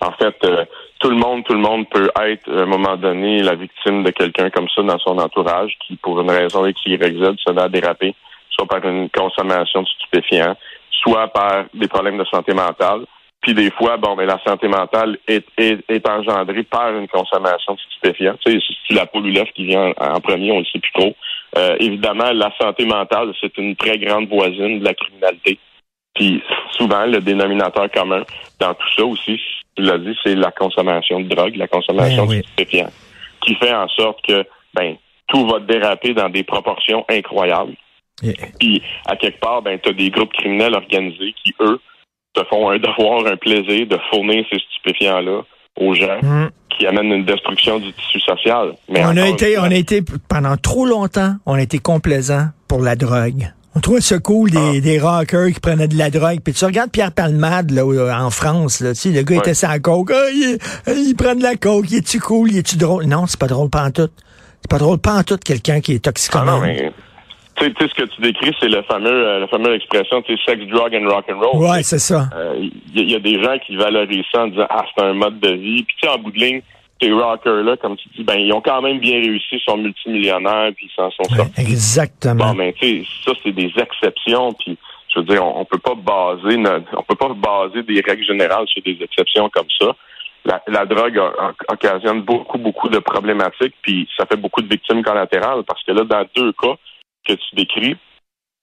En 0.00 0.12
fait, 0.12 0.36
euh, 0.44 0.64
tout 1.00 1.10
le 1.10 1.16
monde, 1.16 1.44
tout 1.44 1.52
le 1.52 1.60
monde 1.60 1.88
peut 1.90 2.10
être 2.22 2.50
à 2.50 2.62
un 2.62 2.66
moment 2.66 2.96
donné 2.96 3.42
la 3.42 3.54
victime 3.54 4.02
de 4.02 4.10
quelqu'un 4.10 4.50
comme 4.50 4.68
ça 4.74 4.82
dans 4.82 4.98
son 4.98 5.18
entourage 5.18 5.76
qui, 5.86 5.96
pour 5.96 6.20
une 6.20 6.30
raison 6.30 6.64
X, 6.66 6.80
Y, 6.86 7.18
Z, 7.18 7.36
se 7.44 7.52
met 7.52 7.62
à 7.62 7.68
déraper, 7.68 8.14
soit 8.50 8.66
par 8.66 8.84
une 8.84 9.10
consommation 9.10 9.82
de 9.82 9.88
stupéfiants, 9.88 10.56
soit 11.02 11.28
par 11.28 11.64
des 11.74 11.88
problèmes 11.88 12.18
de 12.18 12.24
santé 12.24 12.54
mentale. 12.54 13.04
Puis 13.42 13.54
des 13.54 13.70
fois, 13.70 13.96
bon, 13.96 14.16
mais 14.16 14.26
la 14.26 14.38
santé 14.46 14.68
mentale 14.68 15.16
est, 15.26 15.46
est, 15.56 16.08
engendrée 16.08 16.62
par 16.62 16.94
une 16.94 17.08
consommation 17.08 17.74
de 17.74 17.80
stupéfiants. 17.90 18.36
Tu 18.44 18.52
sais, 18.52 18.58
si 18.86 18.92
la 18.92 19.06
poule 19.06 19.32
qui 19.54 19.64
vient 19.64 19.92
en, 19.98 20.20
premier, 20.20 20.52
on 20.52 20.58
le 20.58 20.64
sait 20.66 20.78
plus 20.78 20.92
trop. 20.92 21.14
Euh, 21.56 21.76
évidemment, 21.80 22.30
la 22.32 22.52
santé 22.60 22.84
mentale, 22.84 23.32
c'est 23.40 23.56
une 23.56 23.76
très 23.76 23.98
grande 23.98 24.28
voisine 24.28 24.80
de 24.80 24.84
la 24.84 24.92
criminalité. 24.92 25.58
Puis 26.14 26.42
souvent, 26.72 27.06
le 27.06 27.20
dénominateur 27.20 27.90
commun 27.90 28.24
dans 28.58 28.74
tout 28.74 28.88
ça 28.96 29.04
aussi, 29.06 29.40
tu 29.74 29.82
l'as 29.82 29.98
dit, 29.98 30.14
c'est 30.22 30.34
la 30.34 30.50
consommation 30.50 31.20
de 31.20 31.28
drogue, 31.28 31.56
la 31.56 31.68
consommation 31.68 32.26
ben 32.26 32.40
de 32.40 32.42
stupéfiants, 32.42 32.90
qui 33.40 33.54
fait 33.54 33.72
en 33.72 33.88
sorte 33.88 34.20
que 34.26 34.44
ben 34.74 34.96
tout 35.28 35.46
va 35.46 35.60
déraper 35.60 36.12
dans 36.12 36.28
des 36.28 36.42
proportions 36.42 37.06
incroyables. 37.08 37.74
Puis 38.58 38.82
à 39.06 39.16
quelque 39.16 39.40
part, 39.40 39.62
ben 39.62 39.78
tu 39.78 39.88
as 39.88 39.92
des 39.92 40.10
groupes 40.10 40.32
criminels 40.32 40.74
organisés 40.74 41.34
qui 41.42 41.54
eux 41.60 41.80
se 42.36 42.44
font 42.44 42.70
un 42.70 42.78
devoir, 42.78 43.26
un 43.26 43.36
plaisir 43.36 43.86
de 43.86 43.98
fournir 44.10 44.44
ces 44.50 44.58
stupéfiants-là 44.58 45.42
aux 45.80 45.94
gens 45.94 46.18
mm. 46.22 46.50
qui 46.70 46.86
amènent 46.86 47.12
une 47.12 47.24
destruction 47.24 47.78
du 47.78 47.92
tissu 47.92 48.20
social. 48.20 48.74
Mais 48.88 49.04
on 49.04 49.16
a 49.16 49.28
été, 49.28 49.58
on 49.58 49.64
a 49.64 49.74
été, 49.74 50.02
pendant 50.28 50.56
trop 50.56 50.86
longtemps, 50.86 51.34
on 51.46 51.54
a 51.54 51.62
été 51.62 51.78
complaisant 51.78 52.46
pour 52.68 52.80
la 52.80 52.96
drogue. 52.96 53.52
On 53.76 53.80
trouvait 53.80 54.00
ça 54.00 54.18
cool 54.18 54.50
des, 54.50 54.78
ah. 54.78 54.80
des 54.80 54.98
rockers 54.98 55.52
qui 55.52 55.60
prenaient 55.60 55.86
de 55.86 55.96
la 55.96 56.10
drogue. 56.10 56.40
Puis 56.42 56.52
tu 56.52 56.64
regardes 56.64 56.90
Pierre 56.90 57.12
Palmade 57.12 57.70
là, 57.70 57.84
en 58.20 58.30
France, 58.30 58.80
là, 58.80 58.94
tu 58.94 59.00
sais, 59.00 59.10
le 59.10 59.22
gars 59.22 59.36
était 59.36 59.54
sans 59.54 59.78
coke. 59.78 60.10
Ah, 60.12 60.28
il, 60.32 60.58
il, 60.88 61.14
prend 61.14 61.36
de 61.36 61.42
la 61.42 61.54
coke, 61.54 61.86
il 61.90 61.98
est-tu 61.98 62.18
cool, 62.18 62.50
il 62.50 62.58
est-tu 62.58 62.76
drôle? 62.76 63.04
Non, 63.04 63.26
c'est 63.26 63.38
pas 63.38 63.46
drôle 63.46 63.70
pas 63.70 63.84
en 63.84 63.90
tout. 63.92 64.08
C'est 64.60 64.70
pas 64.70 64.78
drôle 64.78 64.98
pas 64.98 65.14
en 65.14 65.22
tout 65.22 65.38
quelqu'un 65.38 65.80
qui 65.80 65.94
est 65.94 66.00
toxicomane. 66.00 66.48
Ah 66.48 66.52
non, 66.52 66.62
mais 66.62 66.92
tu 67.68 67.74
sais, 67.78 67.88
ce 67.88 67.94
que 67.94 68.08
tu 68.08 68.20
décris, 68.20 68.54
c'est 68.58 68.68
le 68.68 68.82
fameux, 68.82 69.10
euh, 69.10 69.40
la 69.40 69.48
fameuse 69.48 69.76
expression, 69.76 70.22
tu 70.22 70.36
sais, 70.36 70.42
sex, 70.46 70.66
drug 70.66 70.94
and 70.94 71.08
rock 71.08 71.26
and 71.30 71.38
roll. 71.38 71.62
Ouais, 71.62 71.82
c'est 71.82 71.98
ça. 71.98 72.28
Il 72.56 72.72
euh, 72.96 73.04
y, 73.04 73.14
a 73.14 73.18
des 73.18 73.42
gens 73.42 73.58
qui 73.58 73.76
valorisent 73.76 74.24
ça 74.32 74.44
en 74.44 74.48
disant, 74.48 74.66
ah, 74.70 74.84
c'est 74.94 75.04
un 75.04 75.12
mode 75.12 75.40
de 75.40 75.52
vie. 75.52 75.82
Puis 75.82 75.96
tu 76.00 76.08
sais, 76.08 76.14
en 76.14 76.18
bout 76.18 76.30
de 76.30 76.38
ligne, 76.38 76.62
ces 77.00 77.12
rockers-là, 77.12 77.76
comme 77.76 77.96
tu 77.96 78.08
dis, 78.16 78.24
ben, 78.24 78.38
ils 78.38 78.52
ont 78.52 78.60
quand 78.60 78.80
même 78.82 78.98
bien 78.98 79.20
réussi, 79.20 79.56
ils 79.56 79.60
sont 79.60 79.76
multimillionnaires, 79.76 80.70
puis 80.76 80.90
ils 80.90 80.94
s'en 80.94 81.10
sont 81.10 81.34
sortis. 81.34 81.60
Exactement. 81.60 82.52
Bon, 82.52 82.54
ben, 82.54 82.72
tu 82.72 83.04
sais, 83.04 83.08
ça, 83.24 83.32
c'est 83.42 83.52
des 83.52 83.72
exceptions, 83.76 84.52
puis 84.54 84.76
je 85.08 85.20
veux 85.20 85.26
dire, 85.26 85.44
on, 85.44 85.60
on 85.60 85.64
peut 85.64 85.78
pas 85.78 85.94
baser 85.94 86.56
on 86.96 87.02
peut 87.02 87.16
pas 87.16 87.34
baser 87.34 87.82
des 87.82 88.00
règles 88.00 88.24
générales 88.24 88.66
sur 88.68 88.82
des 88.82 88.98
exceptions 89.00 89.48
comme 89.50 89.68
ça. 89.78 89.94
la, 90.66 90.86
drogue 90.86 91.20
occasionne 91.68 92.22
beaucoup, 92.22 92.58
beaucoup 92.58 92.88
de 92.88 92.98
problématiques, 92.98 93.74
puis 93.82 94.08
ça 94.16 94.24
fait 94.26 94.36
beaucoup 94.36 94.62
de 94.62 94.68
victimes 94.68 95.02
collatérales, 95.02 95.64
parce 95.66 95.82
que 95.84 95.92
là, 95.92 96.04
dans 96.04 96.24
deux 96.34 96.52
cas 96.52 96.76
que 97.26 97.34
tu 97.34 97.54
décris, 97.54 97.96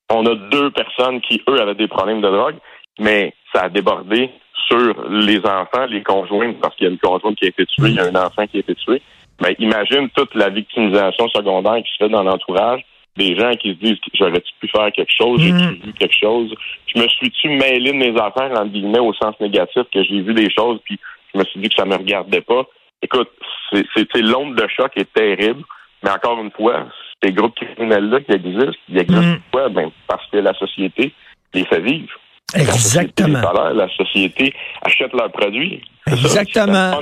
on 0.09 0.25
a 0.25 0.35
deux 0.35 0.71
personnes 0.71 1.21
qui, 1.21 1.41
eux, 1.49 1.61
avaient 1.61 1.75
des 1.75 1.87
problèmes 1.87 2.21
de 2.21 2.29
drogue, 2.29 2.55
mais 2.99 3.33
ça 3.53 3.63
a 3.63 3.69
débordé 3.69 4.29
sur 4.67 5.09
les 5.09 5.39
enfants, 5.39 5.85
les 5.89 6.03
conjoints, 6.03 6.53
parce 6.53 6.75
qu'il 6.75 6.85
y 6.85 6.89
a 6.89 6.91
une 6.91 6.99
conjointe 6.99 7.37
qui 7.37 7.45
a 7.45 7.49
été 7.49 7.65
tuée, 7.65 7.89
il 7.89 7.95
y 7.95 7.99
a 7.99 8.05
un 8.05 8.15
enfant 8.15 8.47
qui 8.47 8.57
a 8.57 8.59
été 8.59 8.75
tué. 8.75 9.01
Mais 9.41 9.55
imagine 9.59 10.09
toute 10.15 10.33
la 10.35 10.49
victimisation 10.49 11.27
secondaire 11.29 11.77
qui 11.83 11.91
se 11.91 12.05
fait 12.05 12.09
dans 12.09 12.23
l'entourage, 12.23 12.81
des 13.15 13.37
gens 13.37 13.51
qui 13.55 13.69
se 13.69 13.75
disent 13.75 13.97
j'aurais-tu 14.13 14.53
pu 14.59 14.67
faire 14.67 14.91
quelque 14.91 15.11
chose, 15.15 15.41
j'ai-tu 15.41 15.53
mm. 15.53 15.79
vu 15.85 15.93
quelque 15.93 16.15
chose, 16.19 16.53
je 16.93 17.01
me 17.01 17.07
suis-tu 17.07 17.49
mêlé 17.49 17.91
de 17.91 17.97
mes 17.97 18.19
affaires, 18.19 18.51
en 18.59 18.65
guillemets, 18.65 18.99
au 18.99 19.13
sens 19.13 19.39
négatif, 19.39 19.83
que 19.93 20.03
j'ai 20.03 20.21
vu 20.21 20.33
des 20.33 20.49
choses, 20.49 20.79
puis 20.83 20.99
je 21.33 21.39
me 21.39 21.43
suis 21.45 21.59
dit 21.59 21.69
que 21.69 21.75
ça 21.75 21.85
me 21.85 21.95
regardait 21.95 22.41
pas? 22.41 22.65
Écoute, 23.01 23.29
c'est 23.71 24.21
l'onde 24.21 24.55
de 24.55 24.67
choc 24.75 24.91
est 24.95 25.11
terrible, 25.13 25.63
mais 26.03 26.09
encore 26.09 26.41
une 26.41 26.51
fois, 26.51 26.87
ces 27.23 27.31
groupes 27.31 27.55
criminels-là 27.55 28.21
qui 28.21 28.31
existent, 28.31 28.71
ils 28.89 28.99
existent 28.99 29.21
mm. 29.21 29.39
pourquoi? 29.51 29.69
Ben, 29.69 29.89
parce 30.07 30.25
que 30.31 30.37
la 30.37 30.53
société 30.53 31.13
les 31.53 31.65
fait 31.65 31.81
vivre. 31.81 32.13
Exactement. 32.55 33.41
La 33.73 33.89
société, 33.89 34.53
achète 34.81 35.11
leurs 35.13 35.31
produits. 35.31 35.81
Exactement. 36.09 36.97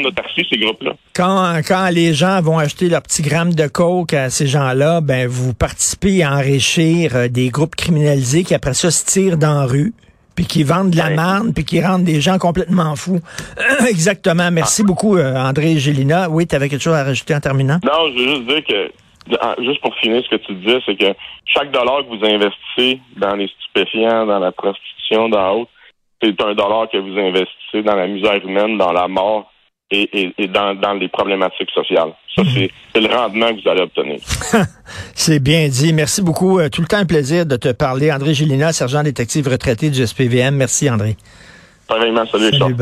ces 0.49 0.57
groupes-là. 0.57 0.93
Quand, 1.15 1.61
quand 1.67 1.89
les 1.91 2.13
gens 2.15 2.41
vont 2.41 2.57
acheter 2.57 2.89
leur 2.89 3.03
petit 3.03 3.21
gramme 3.21 3.53
de 3.53 3.67
coke 3.67 4.13
à 4.13 4.31
ces 4.31 4.47
gens-là, 4.47 5.01
ben 5.01 5.27
vous 5.27 5.53
participez 5.53 6.23
à 6.23 6.33
enrichir 6.33 7.15
euh, 7.15 7.27
des 7.27 7.49
groupes 7.49 7.75
criminalisés 7.75 8.43
qui 8.43 8.55
après 8.55 8.73
ça 8.73 8.89
se 8.89 9.05
tirent 9.05 9.37
dans 9.37 9.59
la 9.59 9.65
rue 9.65 9.93
puis 10.35 10.45
qui 10.45 10.63
vendent 10.63 10.89
de 10.89 10.97
la 10.97 11.11
merde, 11.11 11.53
puis 11.55 11.63
qui 11.63 11.81
rendent 11.81 12.03
des 12.03 12.19
gens 12.19 12.37
complètement 12.37 12.95
fous. 12.97 13.21
Exactement. 13.87 14.51
Merci 14.51 14.81
ah. 14.83 14.87
beaucoup, 14.87 15.15
euh, 15.15 15.33
André 15.33 15.77
Gélina. 15.77 16.29
Oui, 16.29 16.45
tu 16.45 16.55
avais 16.55 16.67
quelque 16.67 16.81
chose 16.81 16.93
à 16.93 17.05
rajouter 17.05 17.33
en 17.33 17.39
terminant? 17.39 17.79
Non, 17.85 18.11
je 18.11 18.21
veux 18.21 18.35
juste 18.35 18.47
dire 18.47 18.63
que 18.67 18.91
juste 19.59 19.81
pour 19.81 19.95
finir 19.95 20.23
ce 20.23 20.29
que 20.29 20.41
tu 20.41 20.53
disais, 20.55 20.79
c'est 20.85 20.95
que 20.95 21.13
chaque 21.45 21.71
dollar 21.71 22.03
que 22.03 22.15
vous 22.15 22.25
investissez 22.25 22.99
dans 23.17 23.35
les 23.35 23.47
stupéfiants, 23.47 24.25
dans 24.25 24.39
la 24.39 24.51
prostitution, 24.51 25.29
dans 25.29 25.61
autre, 25.61 25.71
c'est 26.21 26.41
un 26.41 26.53
dollar 26.53 26.89
que 26.91 26.97
vous 26.97 27.17
investissez 27.17 27.83
dans 27.83 27.95
la 27.95 28.07
misère 28.07 28.43
humaine, 28.43 28.77
dans 28.77 28.91
la 28.91 29.07
mort 29.07 29.51
et, 29.91 30.33
dans, 30.49 30.93
les 30.99 31.07
problématiques 31.09 31.69
sociales. 31.71 32.11
Ça, 32.35 32.43
mhm. 32.43 32.67
c'est 32.93 33.01
le 33.01 33.15
rendement 33.15 33.53
que 33.53 33.61
vous 33.61 33.69
allez 33.69 33.81
obtenir. 33.81 34.17
c'est 35.13 35.39
bien 35.39 35.67
dit. 35.67 35.93
Merci 35.93 36.21
beaucoup. 36.21 36.59
Euh, 36.59 36.69
tout 36.69 36.81
le 36.81 36.87
temps 36.87 36.97
un 36.97 37.05
plaisir 37.05 37.45
de 37.45 37.55
te 37.55 37.71
parler. 37.71 38.11
André 38.11 38.33
Gélina, 38.33 38.73
sergent 38.73 39.03
détective 39.03 39.47
retraité 39.47 39.89
du 39.89 40.05
SPVM. 40.05 40.55
Merci, 40.55 40.89
André. 40.89 41.15
Pareillement. 41.87 42.25
Salut, 42.25 42.51
Salut. 42.57 42.75